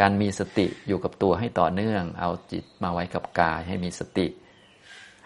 [0.00, 4.26] การมีสติอยู่กับตัวให้ต่อเนื่อง เอาจิตมาไว้กับกายให้มีสติ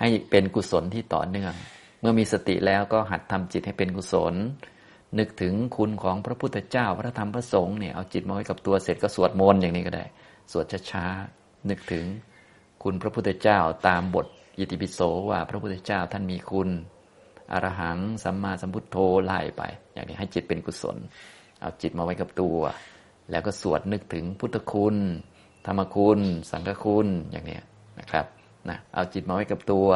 [0.01, 1.55] ให้เป็นกุศลที่ต่อเนื่อง
[2.01, 4.35] เมื่อมีสติแล้วก็หัดทำจิตให้เป็นกุศล
[5.19, 10.05] นึกถึงคุณของพระพุทธเจ้า พระธรรมพระสงฆ์เนี่ยเอาจิตมาไว้กับตัวเสร็จก็สวดมนต์อย่างนี้ก็ได้
[10.53, 12.05] สวดช้าๆนึกถึง
[12.83, 14.27] คุณพระพุทธเจ้าตามบท
[14.59, 15.01] อิติปิโส
[15.31, 16.69] ว่าพระพุทธเจ้าท่านมีคุณ
[17.53, 20.97] อรหังสัมมาสัมพุทโธไล่ไป อย่างนี้ให้จิตเป็นกุศล
[21.61, 22.59] เอาจิตมาไว้กับตัว
[23.31, 24.97] แล้วก็สวดนึกถึงพุทธคุณ
[25.67, 27.59] ธรรมคุณ สังฆคุณอย่างนี้
[28.01, 28.27] นะครับ
[28.71, 29.89] นะเอาจิตมาไว้กับตัว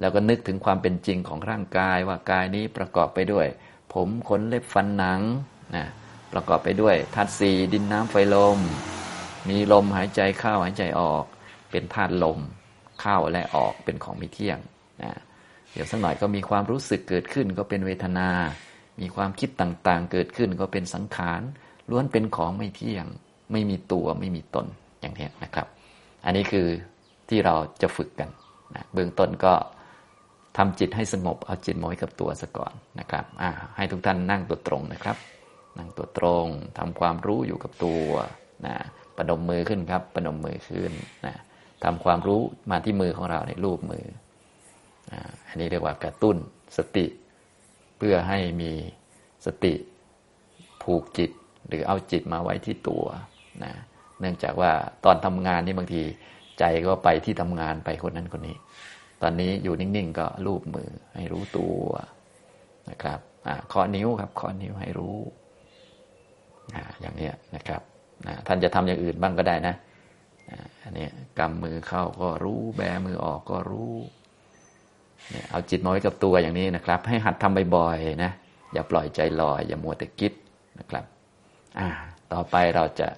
[0.00, 3.46] แล้วก็นึกถึงความเป็นจริงของร่างกายว่ากายนี้ประกอบไปด้วย
[3.92, 5.20] ผมขนเล็บฟันหนัง
[5.76, 5.86] นะ
[6.32, 8.58] ประกอบไปด้วยธาตุสี่ดินน้ำไฟลม
[9.48, 11.24] มีลมหายใจเข้าหายใจออก
[11.70, 12.38] เป็นธาตุลม
[13.00, 14.58] เข้าและออกเป็นของมีเที่ยง
[15.02, 15.12] นะ
[15.72, 18.28] เดี๋ยวสักหน่อยก็มีความรู้สึกเกิดขึ้นก็เป็นเวทนา
[19.00, 21.40] มีความคิดต่างๆ เกิดขึ้นก็เป็นสังขาร
[21.90, 23.06] ล้วนเป็นของไม่เที่ยง
[23.52, 24.66] ไม่มีตัวไม่มีตน
[25.00, 25.66] อย่างนี้นะครับ
[26.24, 26.66] อันนี้คือ
[27.28, 28.30] ที่เราจะฝึกกัน
[28.74, 29.54] นะเบื้องต้นก็
[30.56, 33.24] ทำจิตให้สงบ เอาจิตมาไว้กับตัวซะก่อนนะครับ
[33.76, 35.16] ให้ทุกท่านนั่งตัวตรงนะครับ
[35.78, 36.46] นั่งตัวตรง
[36.78, 38.04] ทำความรู้อยู่กับตัว
[38.66, 38.74] นะ
[39.16, 40.92] ประดมมือขึ้นครับประดมมือขึ้น
[41.26, 41.34] นะ
[41.84, 44.04] ทำความรู้มาที่มือของเราในรูปมือ
[45.48, 46.36] อันนี้เรียกว่ากระตุ้น
[46.76, 47.06] สติ
[47.98, 48.72] เพื่อให้มี
[49.46, 49.74] สติ
[50.82, 51.30] ผูกจิต
[51.68, 53.04] หรือเอาจิตมาไว้ที่ตัว
[53.64, 53.72] นะ
[54.20, 54.72] เนื่องจากว่า
[55.04, 56.02] ตอนทำงานนี่บางที
[56.58, 58.56] ใจก็ไปที่ทำงานไปคนนั้นคนนี้
[59.22, 61.78] ตอนนี้อยู่นิ่ง ๆ ก็รูปมือให้รู้ตัว
[62.90, 63.18] นะครับ
[63.68, 65.16] เคาะนิ้วครับเคาะนิ้วให้รู้
[67.00, 67.82] อย่างนี้นะครับ
[68.46, 69.74] ท่านจะทำอย่างอื่นบ้างก็ได้นะ
[70.84, 73.94] อันนี้กำมือเข้าก็รู้แบมือออกก็รู้
[75.30, 78.32] เนี่ยเอาจิตมาไว้กับตัวอย่างนี้นะครับ ให้หัดทำบ่อยๆนะ
[78.72, 80.32] อย่าปล่อยใจลอย อย่ามัวแต่คิด
[80.78, 81.04] นะครับ
[81.78, 81.88] อ่า
[82.32, 83.08] ต่อไปเราจะ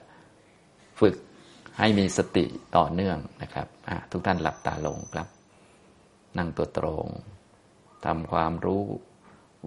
[1.01, 1.15] ฝึก
[1.79, 2.45] ให้มีสติ
[2.77, 3.69] ต่อเนื่องนะครับ
[4.11, 5.29] ทุกท่านหลับตาลงครับ
[6.39, 7.07] นั่งตัวตรง
[8.05, 8.85] ทำความรู้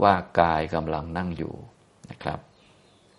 [0.04, 1.54] ว่ากายกำลังนั่งอยู่
[2.12, 2.39] นะครับ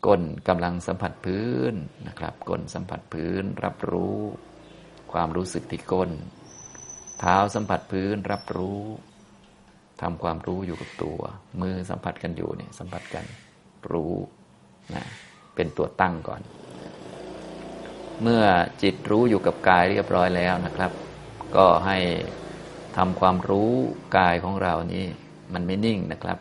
[0.07, 1.75] ก้นกำลังสัมผัสพื้น
[2.09, 4.19] นะครับ ก้นสัมผัสพื้นรับรู้
[5.13, 6.11] ความรู้สึกที่ก้น
[7.21, 8.81] เท้าสัมผัสพื้นรับรู้
[10.03, 11.21] ทำความรู้อยู่กับตัว
[11.61, 13.25] มือสัมผัสกันอยู่เนี่ยสัมผัสกัน
[13.93, 14.15] รู้
[14.95, 15.05] นะ
[15.55, 16.43] เป็นตัวตั้งก่อน
[18.21, 18.43] เมื่อ
[18.83, 20.91] จิตรู้อยู่กับกายเรียบร้อยแล้วนะครับ
[21.57, 21.99] ก็ให้
[22.97, 23.73] ทำความรู้
[24.19, 25.07] กายของเรานี่
[25.53, 26.39] มันไม่นิ่งนะครับ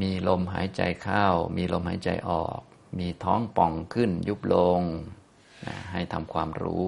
[0.00, 1.26] มีลมหายใจเข้า
[1.56, 2.58] มีลมหายใจออก
[2.98, 4.80] มีท้องป่องขึ้นยุบลง
[5.66, 6.84] นะให้ทำความรู้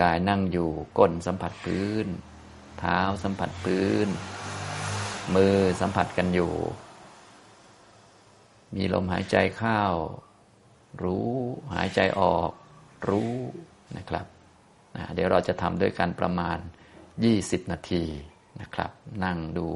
[0.00, 2.06] กายนั่งอยู่ก้นสัมผัสพื้น
[2.78, 4.08] เท้าสัมผัสพื้น
[5.34, 6.52] มือสัมผัสกันอยู่
[8.74, 9.82] มีลมหายใจเข้า
[11.02, 11.28] รู้
[11.74, 12.50] หายใจออก
[13.08, 13.32] รู้
[13.96, 14.26] นะครับ
[14.96, 16.58] นะเดี๋ยวเราจะทำด้วยกันประมาณ
[17.14, 18.04] 20 นาที
[18.60, 18.90] นะครับ
[19.24, 19.68] นั่งดู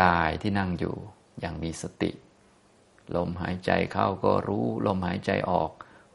[0.00, 0.94] กายที่นั่งอยู่
[1.40, 2.10] อย่างมีสติ
[3.16, 5.70] ลมหายใจเข้าก็รู้ ลมหายใจออก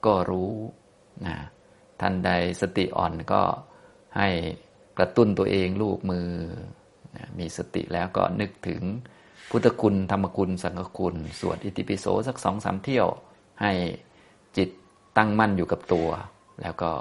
[0.05, 0.51] ก็รู้
[1.25, 1.35] นะ
[2.01, 3.43] ท่านใดสติอ่อนก็
[4.17, 4.29] ให้
[4.97, 6.29] กระตุ้นตัวเองลูกมือ
[7.15, 8.81] นะมีสติแล้วก็นึกถึง
[9.49, 13.07] พุทธคุณธรรมคุณสังฆคุณ สวดอิติปิโสสักสองสามเที่ยว
[13.61, 13.71] ให้
[14.57, 14.69] จิต
[15.17, 16.09] ตั้งมั่นอยู่กับตัว
[16.61, 16.91] แล้วก็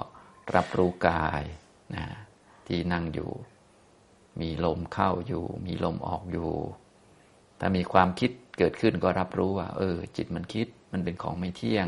[0.54, 1.42] รับรู้กาย
[1.96, 2.04] นะ
[2.66, 3.30] ที่นั่งอยู่
[4.40, 6.50] มีลมเข้าอยู่ มีลมออกอยู่
[7.60, 11.86] ถ้ามีความคิดเกิดขึ้นก็รับรู้ว่า เออ จิตมันคิดมันเป็นของไม่เที่ยง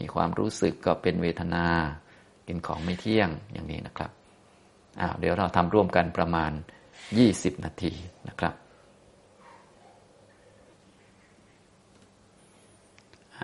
[0.00, 1.66] มีความรู้สึกก็เป็นเวทนา
[2.44, 4.10] เป็นของไม่เที่ยงอย่างนี้นะครับ
[5.00, 6.52] อ้าวเดี๋ยวเราทำร่วมกันประมาณ
[7.08, 7.92] 20 นาที
[8.28, 8.54] นะครับ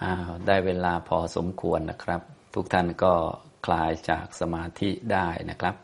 [0.02, 2.20] อ้าวได้เวลาพอสมควรนะครับ
[2.54, 3.14] ทุกท่านก็
[3.66, 5.74] คลายจากสมาธิได้นะครับ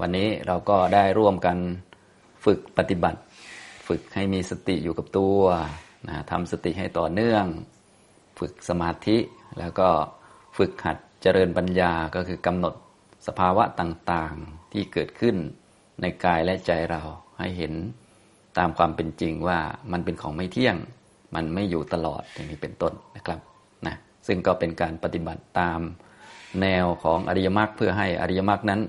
[0.00, 1.56] วันนี้เราก็ได้ร่วมกัน
[2.44, 3.20] ฝึกปฏิบัติ
[3.88, 5.40] ฝึกให้มีสติอยู่กับตัว
[6.08, 7.44] นะทำสติให้ต่อเนื่อง
[8.38, 9.18] ฝึกสมาธิ
[9.58, 9.88] แล้วก็
[10.58, 12.74] ฝึกหัดเจริญปัญญาก็คือกำหนด
[13.26, 15.36] สภาวะต่างๆที่เกิดขึ้น
[16.00, 17.02] ในกายและใจเรา
[17.38, 17.72] ให้เห็น
[18.58, 19.58] ตามความเป็นจริงว่า
[19.92, 20.76] มันเป็นของไม่เที่ยง
[21.34, 23.40] มันไม่อยู่ตลอดอย่างนี้เป็นต้นนะครับ
[23.86, 25.80] นะซึ่งก็เป็นการปฏิบัติตาม
[26.62, 28.80] แนวของอริยมรรคเพื่อให้อริยมรรคนั้น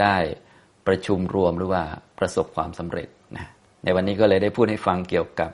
[0.00, 0.16] ได้
[0.86, 1.84] ประชุมรวมหรือว่า
[2.18, 3.46] ประสบความสำเร็จนะ
[3.84, 5.50] ในวันนี้ก็เลยได้พูดให้ฟังเกี่ยวกับ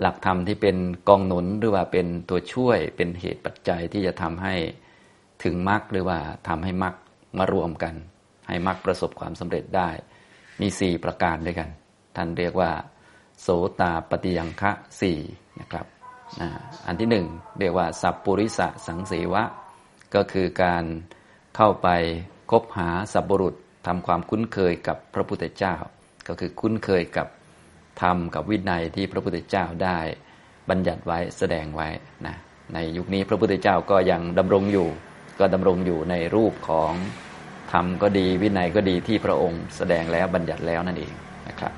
[0.00, 0.76] หลักธรรมที่เป็น
[1.08, 4.54] กองหนุนหรือว่าเป็นตัวช่วยเป็นเหตุปัจจัยที่จะทำให้
[5.44, 6.94] ถึงมรรคหรือว่าทำให้มรรค
[7.38, 7.94] มารวมกัน
[8.48, 9.90] ให้มรรคประสบความสำเร็จได้
[10.60, 11.68] มีสี่ประการด้วยกัน
[12.16, 12.70] ท่านเรียกว่า
[13.40, 13.48] โส
[13.80, 15.18] ตาปฏิยังคะสี่
[15.60, 15.86] นะครับ
[16.86, 17.26] อันที่หนึ่ง
[17.58, 19.44] เรียกว่าสัพปุริสะสังเสวะ
[20.14, 20.84] ก็คือการ
[21.56, 21.88] เข้าไป
[22.50, 23.54] คบหาสัพบุรุษ
[23.86, 25.74] ทำความคุ้นเคยกับพระพุทธเจ้า
[26.28, 27.28] ก็คือคุ้นเคยกับ
[28.02, 29.98] ธรรมกับวินัยที่พระพุทธเจ้าได้
[30.70, 31.88] บัญญัติไว้แสดงไว้
[32.26, 32.36] นะ
[32.74, 34.88] ในยุคนี้พระพุทธเจ้าก็ยังดำรงอยู่
[35.38, 36.92] ก็ดำรงอยู่ในรูปของ
[37.72, 41.12] ธรรมก็ดีวินัยก็ดีที่พระองค์แสดงแล้วบัญญัติแล้วนั่นเอง
[41.48, 41.72] นะครับ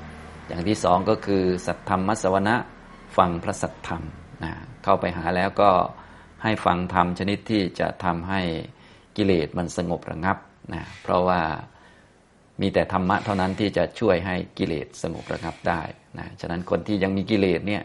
[0.47, 2.55] อย่างที่สองก็คือสัทธรรมมัสวนะ
[3.17, 4.03] ฟังพระสัทธรรม
[4.43, 5.71] นะเข้าไปหาแล้วก็
[6.43, 8.41] ให้ฟังธรรมชนิดที่จะทำให้
[9.17, 10.37] กิเลสมันสงบระงับ
[10.73, 11.41] นะเพราะว่า
[12.61, 15.81] มีแต่ธรรมะเท่านั้นที่จะช่วยให้กิเลสสงบระงับได้
[16.19, 17.83] นะฉะนั้นคนที่ยังมีกิเลสเนี่ย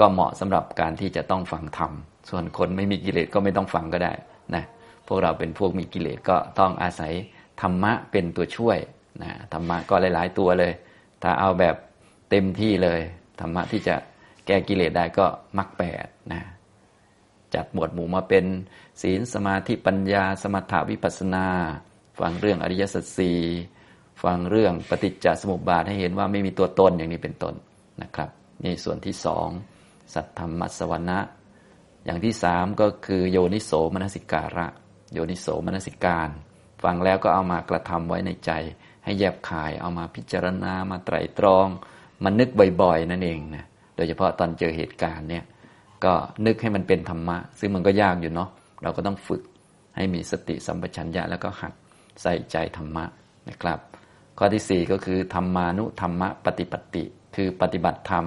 [0.00, 1.92] ก็เหมาะสำหรับการที่จะต้องฟังธรรม
[2.30, 4.12] ส่วนคนไม่มีกิเลสก็ไม่ต้องฟังก็ได้
[4.54, 4.64] นะ
[5.06, 7.12] พวกเราเป็นพวกมีกิเลสก็ต้องอาศัย
[7.62, 8.78] ธรรมะเป็นตัวช่วย
[9.22, 10.72] นะธรรมะก็หลาย ๆ ตัวเลย
[11.22, 11.76] ถ้าเอาแบบ
[12.30, 13.00] เต็มที่เลย
[13.40, 13.94] ธรรมะที่จะ
[14.50, 15.26] ก้กิเลสได้ก็
[15.58, 16.42] มรรคแปดนะ
[17.54, 18.44] จัดหมวดหมู่มาเป็น
[19.02, 21.46] ศีลสมาธิปัญญา สมถาวิปัสนา
[22.20, 23.38] ฟังเรื่องอริยสัจสี่
[24.22, 27.54] ฟังเรื่องปฏิจจสมุปบาทให้เห็นว่าไม่มีตัวตนอย่างนี้เป็นต้น
[28.02, 28.30] นะครับ
[28.64, 29.48] นี่ส่วนที่สอง
[30.14, 31.18] สัทธรรมัสวนะ
[32.04, 34.66] อย่างที่สามก็คือโยนิโสมนสิการะ
[35.12, 36.28] โยนิโสมนสิการ
[36.82, 38.50] ฟังแล้วก็เอามากระทำไว้ในใจ
[39.04, 41.66] ให้แยบคายเอามาพิจารณามาไตรตรอง
[42.24, 42.48] มันนึก
[42.82, 43.64] บ่อยๆ นั่นเองนะ
[44.00, 45.44] ดยเฉพาะตอนเจอเหตุการณ์เนี่ย
[46.04, 46.14] ก็
[46.46, 48.50] นึกให้มันเป็นธรรมะ ซึ่งมันก็ยากอยู่เนาะ
[48.82, 49.42] เราก็ต้องฝึก
[49.96, 51.72] ให้มีสติสัมปชัญญะแล้วก็หัด
[52.22, 53.04] ใส่ใจธรรมะ
[53.48, 53.78] นะครับ
[54.38, 57.04] ข้อที่สี่ก็คือธรรมานุธรรมะปฏิปติ
[57.36, 58.24] คือปฏิบัติธรรม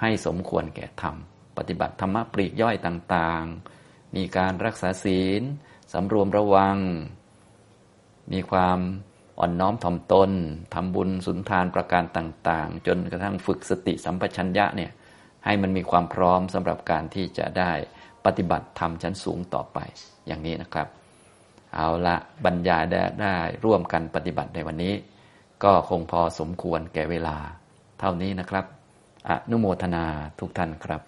[0.00, 1.14] ให้สมควรแก่ธรรม
[1.58, 5.42] ปฏิบัติธรรมะปลีกย่อยต่างๆ มีการรักษาศีล
[5.92, 6.78] สำรวมระวัง
[8.32, 8.78] มีความ
[9.38, 10.30] อ่อนน้อมถ่อมตน
[10.74, 14.90] ทำบุญสุนทานประการต่าง ๆ จนกระทั่งฝึกสติสัมปชัญญะเนี่ย
[15.44, 17.72] ให้มันมีความพร้อมสำหรับการที่จะได้
[18.24, 19.78] ปฏิบัติธรรมชั้นสูงต่อไป
[20.26, 20.88] อย่างนี้นะครับ
[21.74, 24.94] เอาละบรรยายได้ได้ร่วมกันปฏิบัติในวันนี้
[25.64, 27.36] ก็คงพอสมควรแก่เวลา
[28.00, 28.64] เท่านี้นะครับ
[29.28, 30.04] อนุโมทนา
[30.38, 31.02] ทุกท่านครับ